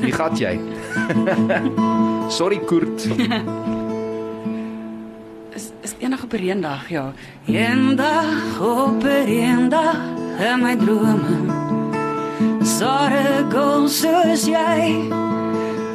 Wie 0.00 0.12
gat 0.12 0.38
jy? 0.40 0.58
Sorry 2.38 2.58
Kurt. 2.64 3.04
is 5.56 5.70
is 5.82 5.94
eendag 6.00 6.22
op 6.24 6.32
'n 6.32 6.36
eendag, 6.48 6.88
ja. 6.88 7.12
Eendag 7.46 8.60
op 8.60 9.04
'n 9.04 9.26
eendag 9.28 9.96
in 10.40 10.60
my 10.62 10.76
drome. 10.76 11.36
Sare 12.64 13.44
gou 13.50 13.86
soos 13.88 14.46
jy. 14.46 15.04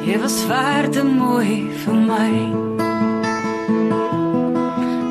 Jy 0.06 0.18
was 0.20 0.44
ver 0.46 0.88
te 0.90 1.02
mooi 1.02 1.66
vir 1.84 1.94
my. 1.94 2.65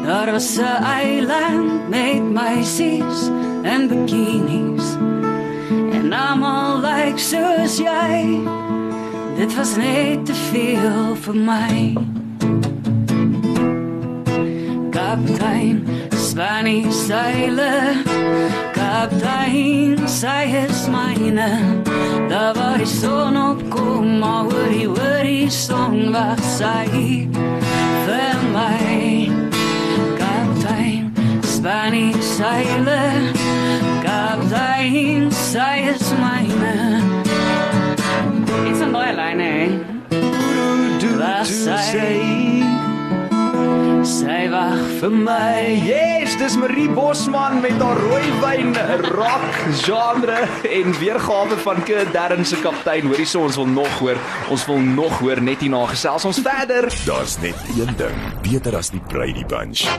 Daar 0.05 0.31
was 0.31 0.57
'n 0.57 0.83
eiland 0.83 1.89
met 1.89 2.31
meisies 2.31 3.29
in 3.63 3.87
bikinis. 3.87 4.97
En 5.91 6.13
almal 6.13 6.79
lyk 6.79 7.05
like 7.05 7.19
soos 7.19 7.77
jy. 7.77 8.39
Dit 9.37 9.55
was 9.55 9.75
net 9.75 10.25
te 10.25 10.33
veel 10.33 11.15
vir 11.15 11.35
my. 11.35 11.93
Kaptein, 14.89 15.87
Spanie 16.09 16.91
seile. 16.91 18.03
Kaptein, 18.73 20.07
sy 20.07 20.67
is 20.69 20.87
myne. 20.87 21.49
Daar 22.29 22.53
waar 22.53 22.77
die 22.77 22.85
son 22.85 23.37
opkom, 23.37 24.19
maar 24.19 24.43
hoor 24.43 25.23
die 25.23 25.49
song 25.49 26.11
wat 26.11 26.43
sy 26.57 27.27
vir 28.05 28.37
my. 28.53 29.34
Kaptein, 31.65 32.13
Spanie 32.13 32.21
seile. 32.21 33.33
Kaptein, 34.03 35.31
sy 35.33 35.89
is 35.89 36.11
myne. 36.19 36.73
Iets 38.69 38.83
aan 38.85 38.93
daai 38.93 39.15
lyne, 39.17 39.47
hè? 39.49 39.63
Wat 41.17 41.49
sy 41.49 42.03
Sy 44.05 44.43
wag 44.53 44.77
vir 44.99 45.17
my. 45.25 45.57
Yes, 45.87 46.37
dis 46.37 46.53
Marie 46.61 46.85
Bosman 46.93 47.57
met 47.65 47.81
haar 47.81 47.97
rooiwyn 47.97 48.77
rock 49.15 49.57
genre 49.81 50.45
en 50.69 50.93
weergawe 51.01 51.57
van 51.65 51.81
Kurt 51.89 52.13
Darren 52.13 52.45
se 52.45 52.61
kaptein. 52.61 53.09
Hoorie 53.09 53.25
so 53.25 53.41
ons 53.41 53.57
wil 53.57 53.73
nog 53.73 53.99
hoor. 54.03 54.21
Ons 54.53 54.69
wil 54.69 54.85
nog 54.85 55.17
hoor 55.17 55.41
net 55.41 55.65
hierna 55.65 55.87
gesels 55.89 56.29
ons 56.29 56.45
verder. 56.45 56.93
Daar's 57.09 57.39
net 57.41 57.57
een 57.73 57.97
ding 57.97 58.25
beter 58.45 58.77
as 58.77 58.93
die 58.93 59.01
Brady 59.09 59.49
Bunch. 59.49 59.89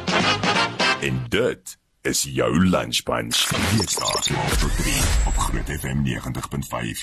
En 1.01 1.25
dit 1.29 1.79
is 2.03 2.23
jou 2.23 2.67
lunchpunch. 2.69 3.49
Weekdae 3.77 4.21
12 4.23 4.59
tot 4.59 4.77
3 4.77 4.95
op 5.27 5.37
Groot 5.37 5.81
FM 5.81 5.97
90.5. 6.05 7.01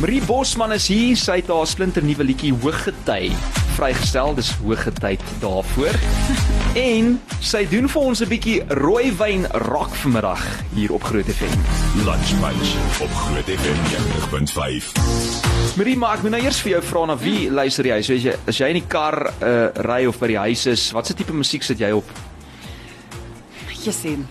Marie 0.00 0.22
Bosman 0.22 0.72
is 0.72 0.88
hier, 0.88 1.16
sy 1.16 1.38
het 1.40 1.48
haar 1.48 1.66
splinter 1.66 2.04
nuwe 2.04 2.26
liedjie 2.26 2.52
Hooggety 2.52 3.30
vrygestel. 3.78 4.34
Dis 4.34 4.50
hooggetyd 4.60 5.22
daarvoor. 5.40 5.96
en 6.90 7.14
sy 7.40 7.62
doen 7.70 7.88
vir 7.88 8.02
ons 8.02 8.20
'n 8.20 8.28
bietjie 8.28 8.58
rooiwyn 8.82 9.46
rock 9.70 9.94
vanmiddag 10.02 10.44
hier 10.74 10.92
op 10.92 11.02
Groot 11.08 11.30
FM. 11.38 11.56
Lunchpunch 12.04 12.76
op 13.00 13.16
Groot 13.22 13.48
FM 13.56 13.80
90.5. 13.94 14.92
Marie, 15.76 15.96
maar 15.96 16.18
ek 16.18 16.22
moet 16.22 16.36
nou 16.36 16.42
eers 16.42 16.60
vir 16.60 16.76
jou 16.76 16.82
vra 16.82 17.06
na 17.06 17.16
wie 17.16 17.50
luister 17.50 17.86
jy? 17.86 18.02
So 18.02 18.14
as 18.14 18.22
jy 18.22 18.36
as 18.46 18.58
jy 18.60 18.68
in 18.74 18.82
die 18.82 18.88
kar 18.88 19.32
uh, 19.40 19.72
ry 19.86 20.04
of 20.06 20.18
by 20.18 20.34
die 20.34 20.42
huis 20.50 20.66
is, 20.66 20.90
watse 20.92 21.14
tipe 21.14 21.32
musiek 21.32 21.62
sit 21.62 21.78
jy 21.78 21.90
op? 21.94 22.33
Jy 23.84 23.92
sien. 23.92 24.26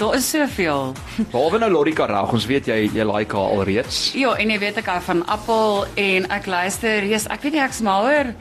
Daar 0.00 0.14
is 0.16 0.30
soveel. 0.30 0.94
Behalwe 1.32 1.58
nou 1.58 1.70
Lorika 1.70 2.06
Reg, 2.08 2.32
ons 2.32 2.46
weet 2.48 2.70
jy 2.70 2.78
jy 2.94 3.04
like 3.04 3.36
haar 3.36 3.52
alreeds. 3.56 3.98
Ja, 4.16 4.32
en 4.40 4.52
jy 4.54 4.56
weet 4.62 4.78
ek 4.80 4.88
hou 4.88 5.00
van 5.04 5.20
Appel 5.28 5.84
en 6.00 6.28
ek 6.32 6.48
luister, 6.48 7.04
yes, 7.04 7.26
ek 7.28 7.44
weet 7.44 7.58
nie 7.58 7.64
ek's 7.64 7.82
mal 7.84 8.08
oor 8.08 8.32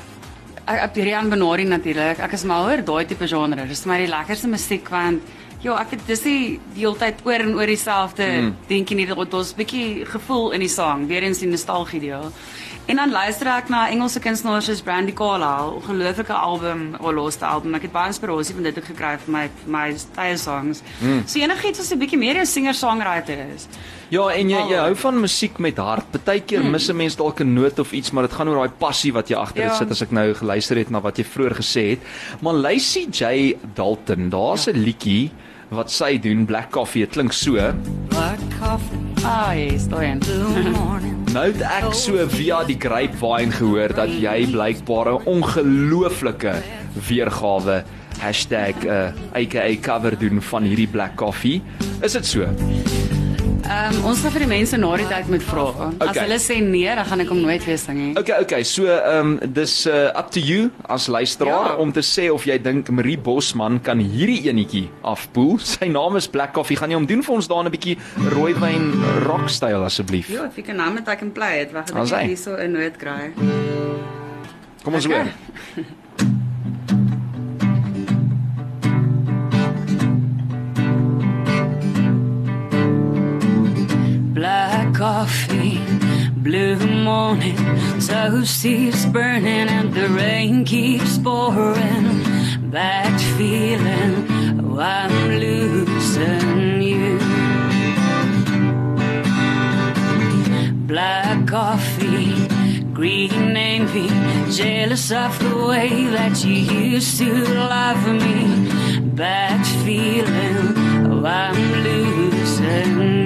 ek 0.69 0.86
op 0.86 1.02
Rian 1.02 1.30
Benori 1.32 1.65
natuurlik. 1.67 2.21
Ek 2.23 2.38
is 2.38 2.45
mal 2.47 2.69
oor 2.69 2.84
daai 2.86 3.04
tipe 3.10 3.28
genre. 3.28 3.67
Dis 3.67 3.84
vir 3.84 3.91
my 3.91 3.99
die 4.04 4.12
lekkerste 4.12 4.49
musiek 4.52 4.89
want 4.93 5.36
ja, 5.63 5.75
ek 5.82 5.97
het 5.97 6.06
dis 6.08 6.23
nie 6.23 6.41
die 6.75 6.86
hele 6.86 6.95
tyd 7.02 7.23
oor 7.28 7.43
en 7.43 7.56
oor 7.58 7.67
dieselfde 7.67 8.28
mm. 8.30 8.52
dinkie 8.69 8.95
nie. 8.95 9.10
Ons 9.12 9.52
'n 9.52 9.60
bietjie 9.60 10.06
gevoel 10.08 10.54
in 10.56 10.63
die 10.63 10.71
sang, 10.71 11.08
weer 11.08 11.23
eens 11.23 11.43
die 11.43 11.49
nostalgie 11.52 11.99
deel. 11.99 12.32
En 12.89 12.95
dan 12.97 13.12
luister 13.13 13.45
ek 13.54 13.67
na 13.69 13.84
Engelse 13.93 14.17
kunstenaars 14.19 14.65
soos 14.65 14.80
Brandy 14.82 15.13
Carlile, 15.13 15.75
ongelooflike 15.78 16.34
album, 16.34 16.95
haar 16.97 17.13
laaste 17.13 17.45
album. 17.45 17.75
Ek 17.78 17.84
het 17.86 17.91
baie 17.93 18.10
inspirasie 18.10 18.56
van 18.58 18.65
dit 18.65 18.80
ook 18.82 18.88
gekry 18.89 19.12
vir 19.25 19.34
my 19.36 19.43
vir 19.60 19.69
my 19.75 19.84
style 20.02 20.38
songs. 20.41 20.82
Mm. 20.97 21.19
So 21.30 21.38
enigiets 21.43 21.78
wat 21.84 21.91
'n 21.93 21.99
bietjie 22.02 22.17
meer 22.17 22.39
'n 22.41 22.45
singer-songwriter 22.49 23.38
is. 23.54 23.67
Ja, 24.10 24.28
en 24.30 24.49
jy 24.49 24.58
jy 24.69 24.75
hou 24.78 24.95
van 24.95 25.19
musiek 25.21 25.60
met 25.60 25.78
hart. 25.78 26.10
Partykeer 26.12 26.62
Hmm. 26.62 26.71
mis 26.71 26.89
'n 26.89 26.95
mens 26.97 27.15
dalk 27.15 27.39
'n 27.41 27.54
noot 27.54 27.80
of 27.80 27.91
iets, 27.91 28.12
maar 28.12 28.23
dit 28.23 28.34
gaan 28.34 28.47
oor 28.49 28.56
daai 28.67 28.73
passie 28.80 29.13
wat 29.13 29.28
jy 29.30 29.36
agter 29.38 29.62
dit 29.63 29.71
Ja. 29.71 29.78
sit 29.78 29.91
as 29.91 30.02
ek 30.02 30.12
nou 30.12 30.34
geluister 30.34 30.78
het 30.78 30.89
na 30.89 30.99
wat 30.99 31.17
jy 31.17 31.23
vroeër 31.25 31.56
gesê 31.56 31.89
het. 31.89 31.99
Maar 32.41 32.54
Lacey 32.54 33.06
J 33.12 33.56
Dalton, 33.75 34.30
daar's 34.30 34.65
Ja. 34.65 34.71
'n 34.73 34.78
liedjie 34.84 35.30
wat 35.69 35.91
sy 35.91 36.17
doen, 36.19 36.45
Black 36.45 36.71
Coffee, 36.71 37.02
dit 37.02 37.10
klink 37.12 37.32
so. 37.34 37.54
Black 38.08 38.39
coffee, 38.60 38.97
Yes, 39.19 39.88
daai 39.88 40.12
een. 40.12 40.19
blue 40.19 40.69
morning. 40.71 41.15
Nou 41.34 41.45
het 41.51 41.62
ek 41.62 41.93
so 41.93 42.23
via 42.32 42.62
die 42.65 42.77
grapevine 42.79 43.51
gehoor 43.51 43.91
dat 43.93 44.13
jy 44.15 44.47
blykbaar 44.51 45.12
'n 45.13 45.25
ongelooflike 45.27 46.53
weergawe 47.08 47.84
hashtag 48.19 48.86
uh, 48.86 49.12
aka 49.34 49.75
cover 49.82 50.17
doen 50.19 50.41
van 50.41 50.63
hierdie 50.63 50.88
Black 50.88 51.15
Coffee. 51.15 51.62
Is 52.01 52.12
dit 52.12 52.25
so? 52.25 52.47
Ehm 53.69 53.93
um, 53.99 54.05
ons 54.10 54.21
gaan 54.23 54.32
vir 54.34 54.41
die 54.41 54.49
mense 54.49 54.77
na 54.82 54.88
die 54.97 55.05
tyd 55.05 55.27
moet 55.29 55.43
vra. 55.45 55.65
As 56.01 56.08
Okay. 56.10 56.23
hulle 56.23 56.38
sê 56.41 56.55
nee, 56.63 56.89
dan 56.95 57.05
gaan 57.05 57.19
ek 57.21 57.29
hom 57.29 57.41
nooit 57.43 57.65
weer 57.67 57.77
sing 57.77 57.97
nie. 57.99 58.13
Okay, 58.17 58.39
okay. 58.41 58.63
So, 58.65 58.88
ehm 58.89 59.38
um, 59.43 59.51
dis 59.53 59.86
uh, 59.86 60.10
up 60.17 60.32
to 60.34 60.39
you 60.41 60.71
as 60.89 61.05
luisteraar 61.08 61.69
Ja. 61.69 61.75
om 61.77 61.91
te 61.93 62.01
sê 62.01 62.32
of 62.34 62.45
jy 62.49 62.58
dink 62.58 62.89
Marie 62.89 63.17
Bosman 63.17 63.77
kan 63.82 63.99
hierdie 64.01 64.49
enetjie 64.49 64.89
afpoel. 65.03 65.60
Sy 65.73 65.86
naam 65.86 66.15
is 66.17 66.27
Black 66.27 66.53
Coffee. 66.53 66.77
Gaan 66.82 66.89
jy 66.89 66.95
hom 66.97 67.05
doen 67.05 67.21
vir 67.23 67.36
ons 67.36 67.47
daar 67.47 67.63
'n 67.63 67.69
bietjie 67.69 67.97
rooiwyn 68.34 68.89
rockstyl 69.29 69.84
asseblief? 69.86 70.29
Ja, 70.34 70.45
if 70.49 70.58
you 70.58 70.63
can 70.65 70.77
name 70.77 70.97
it, 70.97 71.08
I 71.08 71.15
can 71.15 71.32
play 71.32 71.62
it. 71.62 71.71
Wag, 71.71 71.93
As 71.93 72.12
ek 72.12 72.19
hy. 72.21 72.25
hier 72.34 72.38
so 72.38 72.55
'n 72.58 72.71
noot 72.73 72.97
kry. 72.97 73.32
Kom 74.84 74.95
ons 74.95 75.05
Okay. 75.05 75.15
hoor. 75.15 75.86
coffee, 84.99 85.79
blue 86.35 86.75
morning, 86.75 87.55
toasties 88.03 89.09
burning 89.13 89.69
and 89.69 89.93
the 89.93 90.09
rain 90.09 90.65
keeps 90.65 91.17
pouring. 91.17 92.21
That 92.71 93.17
feeling, 93.38 94.27
oh, 94.59 94.77
I'm 94.77 95.13
losing 95.39 96.81
you. 96.81 97.17
Black 100.85 101.47
coffee, 101.47 102.33
green 102.91 103.55
envy, 103.55 104.09
jealous 104.51 105.13
of 105.13 105.39
the 105.39 105.65
way 105.65 106.07
that 106.07 106.43
you 106.43 106.55
used 106.55 107.17
to 107.19 107.31
love 107.53 108.05
me. 108.05 108.69
Bad 109.15 109.65
feeling, 109.85 110.75
oh, 111.09 111.25
I'm 111.25 111.83
losing 111.85 113.18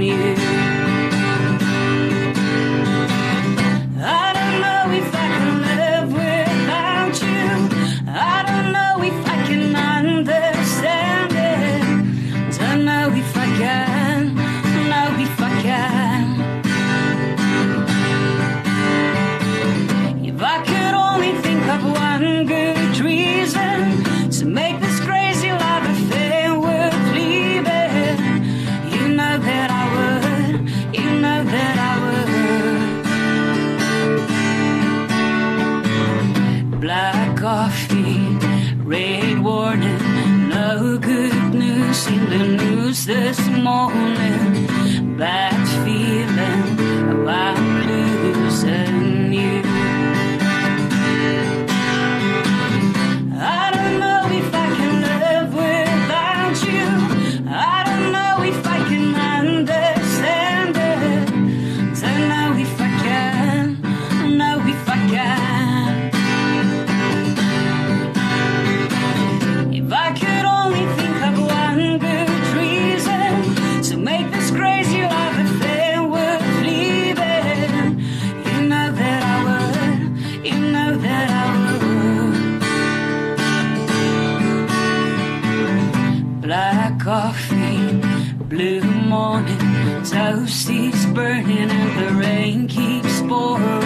toasties 90.24 91.14
burning, 91.14 91.70
and 91.70 92.00
the 92.00 92.18
rain 92.18 92.66
keeps 92.66 93.20
pouring. 93.24 93.83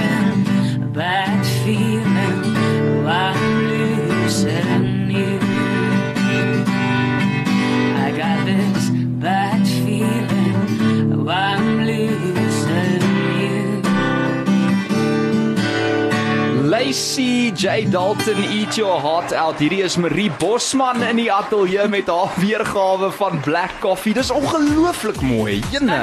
Lacey 16.87 17.51
J 17.51 17.83
Dalton 17.91 18.37
eat 18.47 18.77
your 18.77 18.95
heart 19.01 19.33
out. 19.33 19.59
Hierdie 19.59 19.81
is 19.83 19.97
Marie 19.99 20.29
Bosman 20.39 21.01
in 21.03 21.17
die 21.19 21.25
ateljee 21.27 21.83
met 21.91 22.07
haar 22.07 22.31
weergawe 22.39 23.09
van 23.11 23.41
Black 23.43 23.73
Coffee. 23.83 24.13
Dis 24.15 24.31
ongelooflik 24.31 25.19
mooi. 25.19 25.57
Jene. 25.73 25.97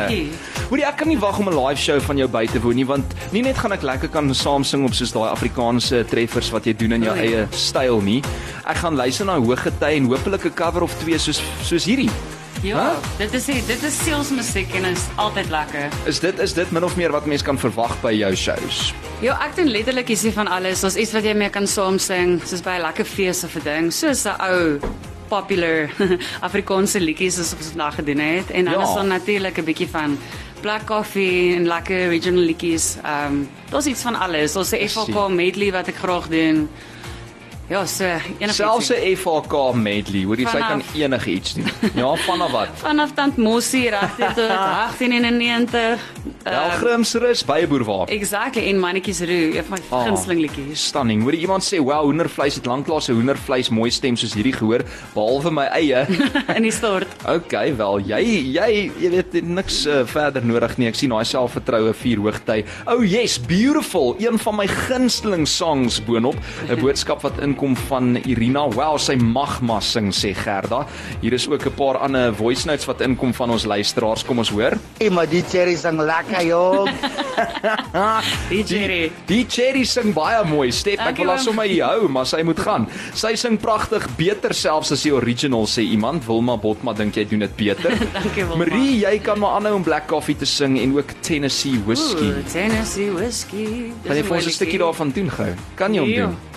Hoorie, 0.69 0.85
ek 0.85 0.99
kan 1.01 1.09
nie 1.09 1.17
wag 1.17 1.41
om 1.41 1.49
'n 1.49 1.57
live 1.57 1.81
show 1.81 1.97
van 2.05 2.21
jou 2.21 2.29
by 2.29 2.45
te 2.53 2.61
woon 2.61 2.77
nie, 2.77 2.85
want 2.85 3.17
nie 3.33 3.41
net 3.41 3.57
gaan 3.57 3.73
ek 3.73 3.81
lekker 3.81 4.13
kan 4.13 4.29
saam 4.35 4.65
sing 4.65 4.85
op 4.85 4.93
soos 4.93 5.13
daai 5.13 5.33
Afrikaanse 5.33 6.05
treffers 6.05 6.53
wat 6.53 6.67
jy 6.67 6.77
doen 6.77 6.93
in 6.93 7.03
jou 7.09 7.17
O, 7.17 7.17
ja. 7.17 7.23
eie 7.23 7.49
styl 7.51 8.01
nie. 8.01 8.23
Ek 8.67 8.77
gaan 8.77 8.95
luister 8.95 9.25
na 9.25 9.41
Hooggety 9.41 9.97
en 9.97 10.13
hopelik 10.13 10.45
'n 10.45 10.55
cover 10.55 10.83
of 10.83 10.93
twee 11.01 11.19
soos 11.19 11.41
soos 11.63 11.85
hierdie. 11.85 12.11
Ja, 12.63 12.77
Huh? 12.81 12.97
dit 13.19 13.33
is 13.35 13.45
dit 13.67 13.83
is 13.83 13.97
sielsmusiek 14.05 14.73
en 14.75 14.85
is 14.85 15.01
altyd 15.21 15.51
lekker. 15.51 15.89
Is 16.09 16.21
dit 16.21 16.39
is 16.39 16.53
dit 16.57 16.71
min 16.71 16.85
of 16.85 16.97
meer 16.97 17.11
wat 17.13 17.27
mense 17.27 17.45
kan 17.45 17.59
verwag 17.59 17.93
by 18.01 18.13
jou 18.17 18.35
shows? 18.37 18.93
Ja, 19.21 19.37
ek 19.45 19.57
doen 19.57 19.69
letterlik 19.69 20.09
ietsie 20.09 20.33
van 20.33 20.49
alles. 20.49 20.85
Ons 20.85 20.97
iets 20.97 21.13
wat 21.13 21.25
jy 21.25 21.35
mee 21.37 21.51
kan 21.51 21.67
saam 21.67 21.99
sing, 21.99 22.41
soos 22.47 22.63
by 22.65 22.79
'n 22.79 22.83
lekker 22.87 23.05
fees 23.05 23.45
of 23.45 23.55
'n 23.57 23.63
ding, 23.65 23.93
soos 23.93 24.25
'n 24.25 24.37
ou 24.41 24.79
popular 25.29 25.91
Afrikaanse 26.49 27.01
liedjies 27.01 27.35
soos 27.37 27.53
ons 27.57 27.69
vandag 27.75 27.95
gedoen 27.95 28.19
het 28.19 28.51
en 28.51 28.65
dan 28.65 28.75
Ja. 28.75 28.83
is 28.83 28.95
daar 28.95 29.05
natuurlik 29.07 29.59
'n 29.59 29.65
bietjie 29.65 29.89
van 29.89 30.19
Black 30.61 30.87
Coffee 30.87 31.55
en 31.57 31.67
lekker 31.67 32.09
regional 32.09 32.43
liedjies. 32.45 32.97
Ehm 33.05 33.27
um, 33.33 33.49
daar's 33.71 33.87
iets 33.87 34.03
van 34.03 34.15
alles. 34.15 34.57
Ons 34.57 34.73
'n 34.73 34.89
FVK 34.89 35.29
medley 35.29 35.71
wat 35.73 35.89
ek 35.89 35.97
graag 35.97 36.29
doen. 36.29 36.69
Ja, 37.69 37.87
so 37.87 38.05
enige 38.05 38.53
Selfs 38.53 38.91
'n 38.93 39.17
FHK 39.17 39.73
medley, 39.75 40.25
hoor 40.25 40.37
jy 40.37 40.45
sy 40.47 40.59
kan 40.59 40.83
Vanaf- 40.83 40.95
enige 40.95 41.31
iets 41.31 41.55
doen. 41.55 41.65
Ja, 41.95 42.15
vanaf 42.15 42.51
wat? 42.51 42.69
vanaf 42.89 43.13
tant 43.15 43.37
Mossie 43.37 43.89
regtig 43.91 44.35
tot 44.35 44.49
1891. 44.49 46.01
Wel 46.45 46.53
Ehm, 46.53 46.77
Grimsrus 46.79 47.45
by 47.45 47.67
boerwaar. 47.67 48.09
Exactly 48.09 48.67
en 48.69 48.79
mannetjies 48.79 49.21
roe, 49.21 49.57
een 49.57 49.65
van 49.65 49.79
my 49.79 49.97
Ah. 49.97 50.05
gunsteling 50.05 50.41
liedjies. 50.41 50.85
Stunning. 50.87 51.23
Hoor 51.23 51.33
jy 51.33 51.41
iemand 51.41 51.65
sê, 51.65 51.79
"Wow, 51.81 52.03
hoendervleis 52.05 52.55
het 52.55 52.67
lanklaas 52.67 53.09
'n 53.09 53.15
hoendervleis 53.15 53.69
mooi 53.71 53.91
stem 53.91 54.17
soos 54.17 54.35
hierdie 54.35 54.53
gehoor, 54.53 54.83
behalwe 55.15 55.51
my 55.51 55.65
eie." 55.73 56.07
In 56.57 56.63
die 56.63 56.71
stort. 56.73 57.07
Okay, 57.27 57.75
wel, 57.77 57.99
jy 58.01 58.53
jy 58.53 58.91
jy 59.01 59.11
weet 59.11 59.43
niks 59.43 59.87
uh, 59.87 60.05
verder 60.05 60.45
nodig 60.45 60.77
nie. 60.79 60.89
Ek 60.89 60.95
sien 60.95 61.09
daai 61.11 61.25
selfvertroue 61.25 61.95
vier 61.95 62.19
hoogty. 62.19 62.65
Oh 62.87 63.03
yes, 63.05 63.39
beautiful. 63.41 64.15
Een 64.19 64.39
van 64.39 64.57
my 64.57 64.67
gunsteling 64.67 65.49
songs 65.49 66.05
boonop. 66.05 66.37
'n 66.69 66.81
Boodskap 66.81 67.23
wat 67.23 67.39
inkom 67.55 67.77
van 67.87 68.17
Irina. 68.27 68.67
Wow, 68.75 68.99
sy 68.99 69.15
magma 69.15 69.79
sing 69.81 70.11
sê 70.15 70.33
Gerda. 70.35 70.83
Hier 71.23 71.33
is 71.33 71.47
ook 71.49 71.67
'n 71.67 71.75
paar 71.75 71.99
ander 71.99 72.35
voice 72.35 72.67
notes 72.67 72.85
wat 72.87 73.01
inkom 73.01 73.33
van 73.35 73.51
ons 73.51 73.65
luisteraars. 73.65 74.25
Kom 74.25 74.39
ons 74.39 74.51
hoor. 74.51 74.75
Hey, 74.99 75.11
maar 75.11 75.27
die 75.29 75.43
cherry 75.43 75.77
sang 75.77 76.01
lekker 76.01 76.43
joh. 76.47 76.89
Die 78.51 78.63
Jerry. 78.63 79.11
Die 79.27 79.45
Cherry 79.49 79.85
sing 79.85 80.13
baie 80.15 80.45
mooi. 80.45 80.71
Step, 80.73 81.01
ek 81.01 81.17
wil 81.17 81.33
haar 81.33 81.39
sommer 81.43 81.67
hier 81.67 81.85
hou, 81.85 82.09
maar 82.09 82.27
sy 82.27 82.43
moet 82.43 82.61
gaan. 82.61 82.87
Sy 83.15 83.35
sing 83.35 83.59
pragtig, 83.59 84.07
beter 84.17 84.55
selfs 84.55 84.93
as 84.93 85.03
die 85.03 85.13
original 85.15 85.67
sê 85.67 85.83
iemand. 85.83 86.27
Wilma 86.27 86.57
Botma 86.57 86.93
dink 86.93 87.17
jy 87.17 87.25
doen 87.25 87.41
dit 87.41 87.57
beter. 87.57 87.91
Dankie, 88.15 88.45
Wilma. 88.45 88.65
Marie, 88.65 89.01
jy 89.03 89.19
kan 89.19 89.39
maar 89.39 89.59
aanhou 89.59 89.75
om 89.75 89.83
Black 89.83 90.07
Coffee 90.07 90.37
te 90.37 90.47
sing 90.47 90.79
en 90.79 90.97
ook 90.97 91.15
Tennessee 91.23 91.79
Whiskey. 91.87 92.31
Ooh, 92.31 92.43
Tennessee 92.53 93.11
whiskey. 93.13 93.93
Kan 94.07 94.17
jy 94.17 94.23
vir 94.23 94.37
ons 94.37 94.47
'n 94.47 94.51
stukkie 94.51 94.79
daarvan 94.79 95.11
doen 95.15 95.31
gou? 95.31 95.55
Kan 95.75 95.95
jy 95.95 96.01
hom 96.01 96.15
doen? 96.15 96.54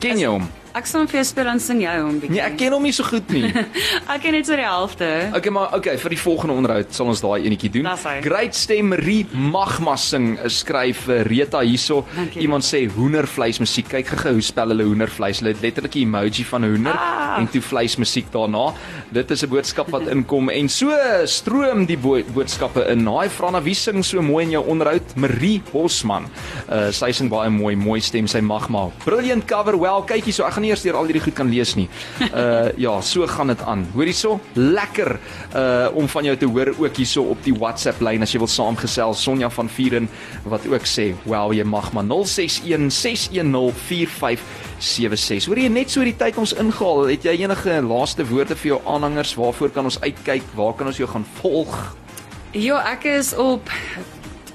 Ken 0.00 0.18
jy 0.20 0.28
hom? 0.28 0.46
Ek 0.76 0.84
sal 0.84 1.06
vir 1.08 1.22
jou 1.22 1.24
speel 1.24 1.48
en 1.48 1.60
sing 1.62 1.78
jy 1.80 1.92
hom 2.02 2.18
bietjie. 2.20 2.34
Nee, 2.34 2.42
ek 2.44 2.58
ken 2.60 2.74
hom 2.76 2.82
nie 2.84 2.92
so 2.92 3.04
goed 3.08 3.30
nie. 3.32 3.48
Ek 4.12 4.20
ken 4.20 4.34
net 4.36 4.44
so 4.44 4.58
die 4.58 4.66
helfte. 4.66 5.06
Okay, 5.38 5.52
maar 5.56 5.72
okay, 5.78 5.94
vir 6.02 6.12
die 6.12 6.18
volgende 6.20 6.52
onderhoud 6.60 6.92
sal 6.92 7.08
ons 7.08 7.22
daai 7.24 7.46
enetjie 7.48 7.70
doen. 7.78 7.88
Great 8.26 8.52
stem 8.54 8.90
Marie 8.92 9.24
Magma 9.32 9.94
sing, 9.96 10.34
eh, 10.36 10.50
skryf 10.52 11.06
eh, 11.08 11.22
Rita 11.24 11.62
hierso. 11.64 12.02
Iemand 12.36 12.66
sê 12.68 12.82
hoendervleis 12.92 13.56
musiek. 13.64 13.88
Kyk 13.88 14.12
gou 14.20 14.34
hoe 14.36 14.44
spel 14.44 14.74
hulle 14.74 14.84
hoendervleis. 14.90 15.40
Hulle 15.40 15.54
het 15.56 15.64
letterlik 15.64 15.96
'n 15.96 16.04
emoji 16.10 16.44
van 16.44 16.60
'n 16.64 16.68
hoender 16.74 16.92
Ah. 16.92 17.25
En 17.36 17.48
toe 17.50 17.62
vleis 17.62 17.96
musiek 18.00 18.28
daarna. 18.32 18.72
Dit 19.14 19.30
is 19.30 19.42
'n 19.42 19.48
boodskap 19.48 19.90
wat 19.90 20.08
inkom 20.08 20.48
en 20.50 20.68
so 20.68 20.90
stroom 21.24 21.86
die 21.86 21.98
bo 21.98 22.22
boodskappe 22.34 22.86
in. 22.88 23.06
Haai 23.06 23.28
Franna, 23.30 23.62
wie 23.62 23.74
sing 23.74 24.04
so 24.04 24.22
mooi 24.22 24.44
in 24.44 24.50
jou 24.50 24.64
onderhoud? 24.66 25.16
Marie 25.16 25.62
Bosman. 25.72 26.26
Uh 26.70 26.90
sy 26.90 27.12
sing 27.12 27.30
baie 27.30 27.50
mooi, 27.50 27.76
mooi 27.76 28.00
stem, 28.00 28.26
sy 28.26 28.40
Magma. 28.40 28.88
Brilliant 29.04 29.44
cover. 29.44 29.78
Wel, 29.80 30.02
kyk 30.02 30.24
hierso. 30.24 30.44
Ek 30.44 30.52
gaan 30.52 30.62
nie 30.62 30.70
eers 30.70 30.82
deur 30.82 30.96
al 30.96 31.04
hierdie 31.04 31.22
goed 31.22 31.34
kan 31.34 31.50
lees 31.50 31.74
nie. 31.76 31.88
Uh 32.34 32.72
ja, 32.76 33.00
so 33.00 33.26
gaan 33.26 33.46
dit 33.46 33.62
aan. 33.62 33.86
Hoor 33.94 34.04
hierso, 34.04 34.40
lekker 34.54 35.18
uh 35.54 35.88
om 35.94 36.08
van 36.08 36.24
jou 36.24 36.36
te 36.36 36.46
hoor 36.46 36.74
ook 36.78 36.96
hierso 36.96 37.22
op 37.22 37.42
die 37.44 37.54
WhatsApp 37.54 38.00
lyn 38.00 38.22
as 38.22 38.32
jy 38.32 38.38
wil 38.38 38.50
saamgesels. 38.50 39.22
Sonja 39.22 39.50
van 39.50 39.68
Vieren 39.68 40.08
wat 40.44 40.66
ook 40.66 40.86
sê, 40.86 41.14
"Wow, 41.24 41.52
jy 41.52 41.64
mag 41.64 41.92
maar 41.92 42.04
061 42.04 42.90
610 42.92 44.38
4576." 44.78 45.46
Hoor 45.46 45.58
jy 45.58 45.68
net 45.68 45.90
so 45.90 46.04
die 46.04 46.16
tyd 46.16 46.36
ons 46.36 46.52
ingehaal. 46.52 47.06
Het 47.08 47.24
jy 47.24 47.36
enige 47.44 47.82
laaste 47.82 48.26
woorde 48.26 48.56
vir 48.56 48.74
jou 48.74 48.80
aanhangers? 48.86 49.34
Waarvoor 49.34 49.70
kan 49.70 49.84
ons 49.84 50.00
uitkyk? 50.00 50.42
Waar 50.54 50.74
kan 50.74 50.86
ons 50.86 50.96
jou 50.96 51.08
gaan 51.08 51.26
volg? 51.40 51.96
Ja, 52.52 52.80
ek 52.92 53.04
is 53.04 53.34
op 53.36 53.70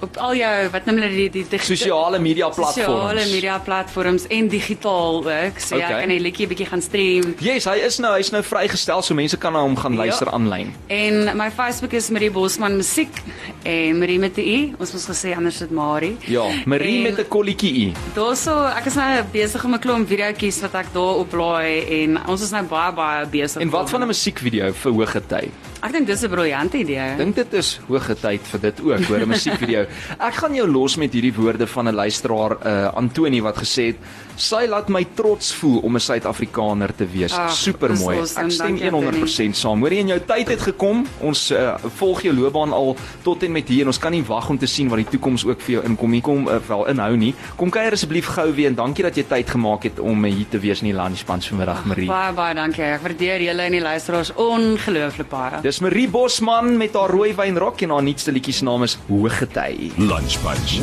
op 0.02 0.18
al 0.18 0.36
jou 0.36 0.70
wat 0.72 0.86
noem 0.86 0.98
hulle 1.02 1.10
die 1.16 1.30
die, 1.30 1.46
die 1.50 1.60
Sosiale 1.60 2.20
media 2.20 2.50
platforms. 2.50 2.86
Sosiale 2.86 3.26
media 3.32 3.60
platforms 3.60 4.28
en 4.28 4.48
digitaal 4.48 5.24
ook. 5.24 5.60
So 5.60 5.76
Okay. 5.76 5.90
jy 5.92 6.00
kan 6.00 6.10
die 6.10 6.20
liedjie 6.20 6.48
bietjie 6.48 6.66
gaan 6.66 6.82
stream. 6.82 7.36
Yes, 7.40 7.66
hy 7.66 7.78
is 7.86 7.98
nou, 8.00 8.16
hy's 8.18 8.32
nou 8.32 8.42
vrygestel 8.44 9.02
so 9.02 9.14
mense 9.14 9.38
kan 9.38 9.54
na 9.54 9.62
hom 9.62 9.76
gaan 9.78 9.94
Ja. 9.94 9.98
luister 10.06 10.30
aanlyn. 10.32 10.74
En 10.88 11.38
my 11.38 11.50
Facebook 11.52 11.94
is 11.94 12.10
Marie 12.10 12.32
Bosman 12.32 12.76
Musiek 12.78 13.22
en 13.64 13.98
Marie 14.00 14.20
met 14.20 14.38
'n 14.38 14.42
i. 14.42 14.74
Ons 14.80 14.92
moes 14.94 15.06
gesê 15.06 15.36
anders 15.36 15.58
dit 15.58 15.72
Marie. 15.72 16.18
Ja, 16.28 16.44
Marie 16.66 16.98
En- 16.98 17.04
met 17.16 17.20
'n 17.20 17.28
kolletjie 17.28 17.88
u. 17.88 17.92
Daarso, 18.16 18.66
ek 18.78 18.86
is 18.86 18.96
nou 18.96 19.24
besig 19.32 19.64
om 19.64 19.74
'n 19.74 19.80
klomp 19.80 20.08
videoetjies 20.08 20.62
wat 20.62 20.74
ek 20.76 20.94
daar 20.94 21.16
oplaai 21.16 21.86
en 22.04 22.28
ons 22.28 22.42
is 22.42 22.52
nou 22.52 22.64
baie 22.64 22.92
baie 22.94 23.26
besig. 23.26 23.62
En 23.62 23.70
wat 23.70 23.90
van 23.90 24.02
'n 24.04 24.08
musiekvideo 24.08 24.72
vir 24.74 24.92
hoë 24.92 25.08
gety? 25.08 25.50
Ek 25.82 25.96
dink 25.96 26.06
dis 26.06 26.22
'n 26.22 26.30
briljante 26.30 26.78
idee. 26.78 27.16
Dink 27.18 27.36
dit 27.36 27.54
is 27.54 27.80
hoë 27.90 28.16
tyd 28.22 28.42
vir 28.52 28.60
dit 28.62 28.82
ook, 28.82 29.04
hoor, 29.10 29.20
'n 29.26 29.30
musiekvideo. 29.30 29.86
Ek 30.28 30.36
gaan 30.36 30.54
jou 30.54 30.68
los 30.68 30.96
met 30.96 31.14
hierdie 31.14 31.34
woorde 31.34 31.68
van 31.68 31.88
'n 31.90 31.96
luisteraar, 31.96 32.52
uh 32.66 32.94
Antoni 32.94 33.42
wat 33.42 33.58
gesê 33.58 33.86
het, 33.90 33.98
sy 34.38 34.66
laat 34.70 34.90
my 34.90 35.06
trots 35.16 35.54
voel 35.54 35.80
om 35.82 35.96
'n 35.96 36.00
Suid-Afrikaner 36.00 36.96
te 36.96 37.06
wees. 37.06 37.34
Supermooi. 37.50 38.20
dis 38.20 38.36
awesome. 38.38 38.46
Ek 38.46 38.52
stem 38.52 38.78
Dankie, 38.78 38.90
100% 38.90 39.56
saam. 39.56 39.80
Hoor 39.80 39.92
jy, 39.92 40.00
en 40.00 40.08
jou 40.08 40.20
tyd 40.26 40.48
het 40.50 40.62
gekom. 40.62 41.06
Ons 41.20 41.52
uh, 41.52 41.76
volg 41.98 42.22
jou 42.22 42.34
loopbaan 42.34 42.74
al 42.74 42.96
tot 43.24 43.44
en 43.44 43.52
met 43.52 43.68
hier 43.68 43.82
en 43.82 43.88
ons 43.88 43.98
kan 43.98 44.12
nie 44.12 44.24
wag 44.24 44.50
om 44.50 44.58
te 44.58 44.68
sien 44.68 44.90
wat 44.90 44.98
die 44.98 45.10
toekoms 45.18 45.46
ook 45.46 45.62
vir 45.62 45.72
jou 45.76 45.84
inkom. 45.86 46.12
Hier 46.12 46.22
kom 46.22 46.48
uh, 46.48 46.60
wel 46.68 46.88
inhou 46.88 47.16
nie. 47.18 47.34
Kom 47.56 47.70
kuier 47.70 47.92
asseblief 47.92 48.26
gou 48.26 48.54
weer 48.54 48.68
en 48.68 48.76
dankie 48.76 49.04
dat 49.04 49.16
jy 49.16 49.24
tyd 49.24 49.50
gemaak 49.50 49.84
het 49.84 50.00
om 50.00 50.24
hier 50.26 50.50
te 50.50 50.60
wees 50.60 50.82
in 50.82 50.92
die 50.92 50.96
lunchpans 50.98 51.48
vanmiddag, 51.48 51.86
Marie. 51.86 52.08
Baie 52.08 52.34
baie 52.34 52.56
dankie. 52.56 52.84
Ek 52.84 53.02
waardeer 53.02 53.42
julle 53.42 53.62
en 53.62 53.72
die 53.72 53.82
luisteraars 53.82 54.34
ongelooflik 54.36 55.30
baie. 55.30 55.62
Dis 55.62 55.71
Marie 55.80 56.10
Bosman 56.10 56.78
met 56.78 56.94
haar 56.94 57.10
rooi 57.10 57.36
wynrok 57.36 57.82
en 57.82 57.90
haar 57.90 58.04
nuutste 58.04 58.32
liedjie 58.32 58.54
se 58.54 58.64
naam 58.64 58.84
is 58.84 58.98
Hoëgety. 59.08 59.92
Lunch 59.98 60.42
Punch. 60.42 60.80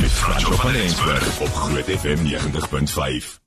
Met 0.00 0.10
Franco 0.10 0.52
van 0.52 0.74
Eensberg 0.74 1.40
op 1.40 1.54
Groot 1.54 1.84
FM 1.84 2.18
90.5. 3.30 3.40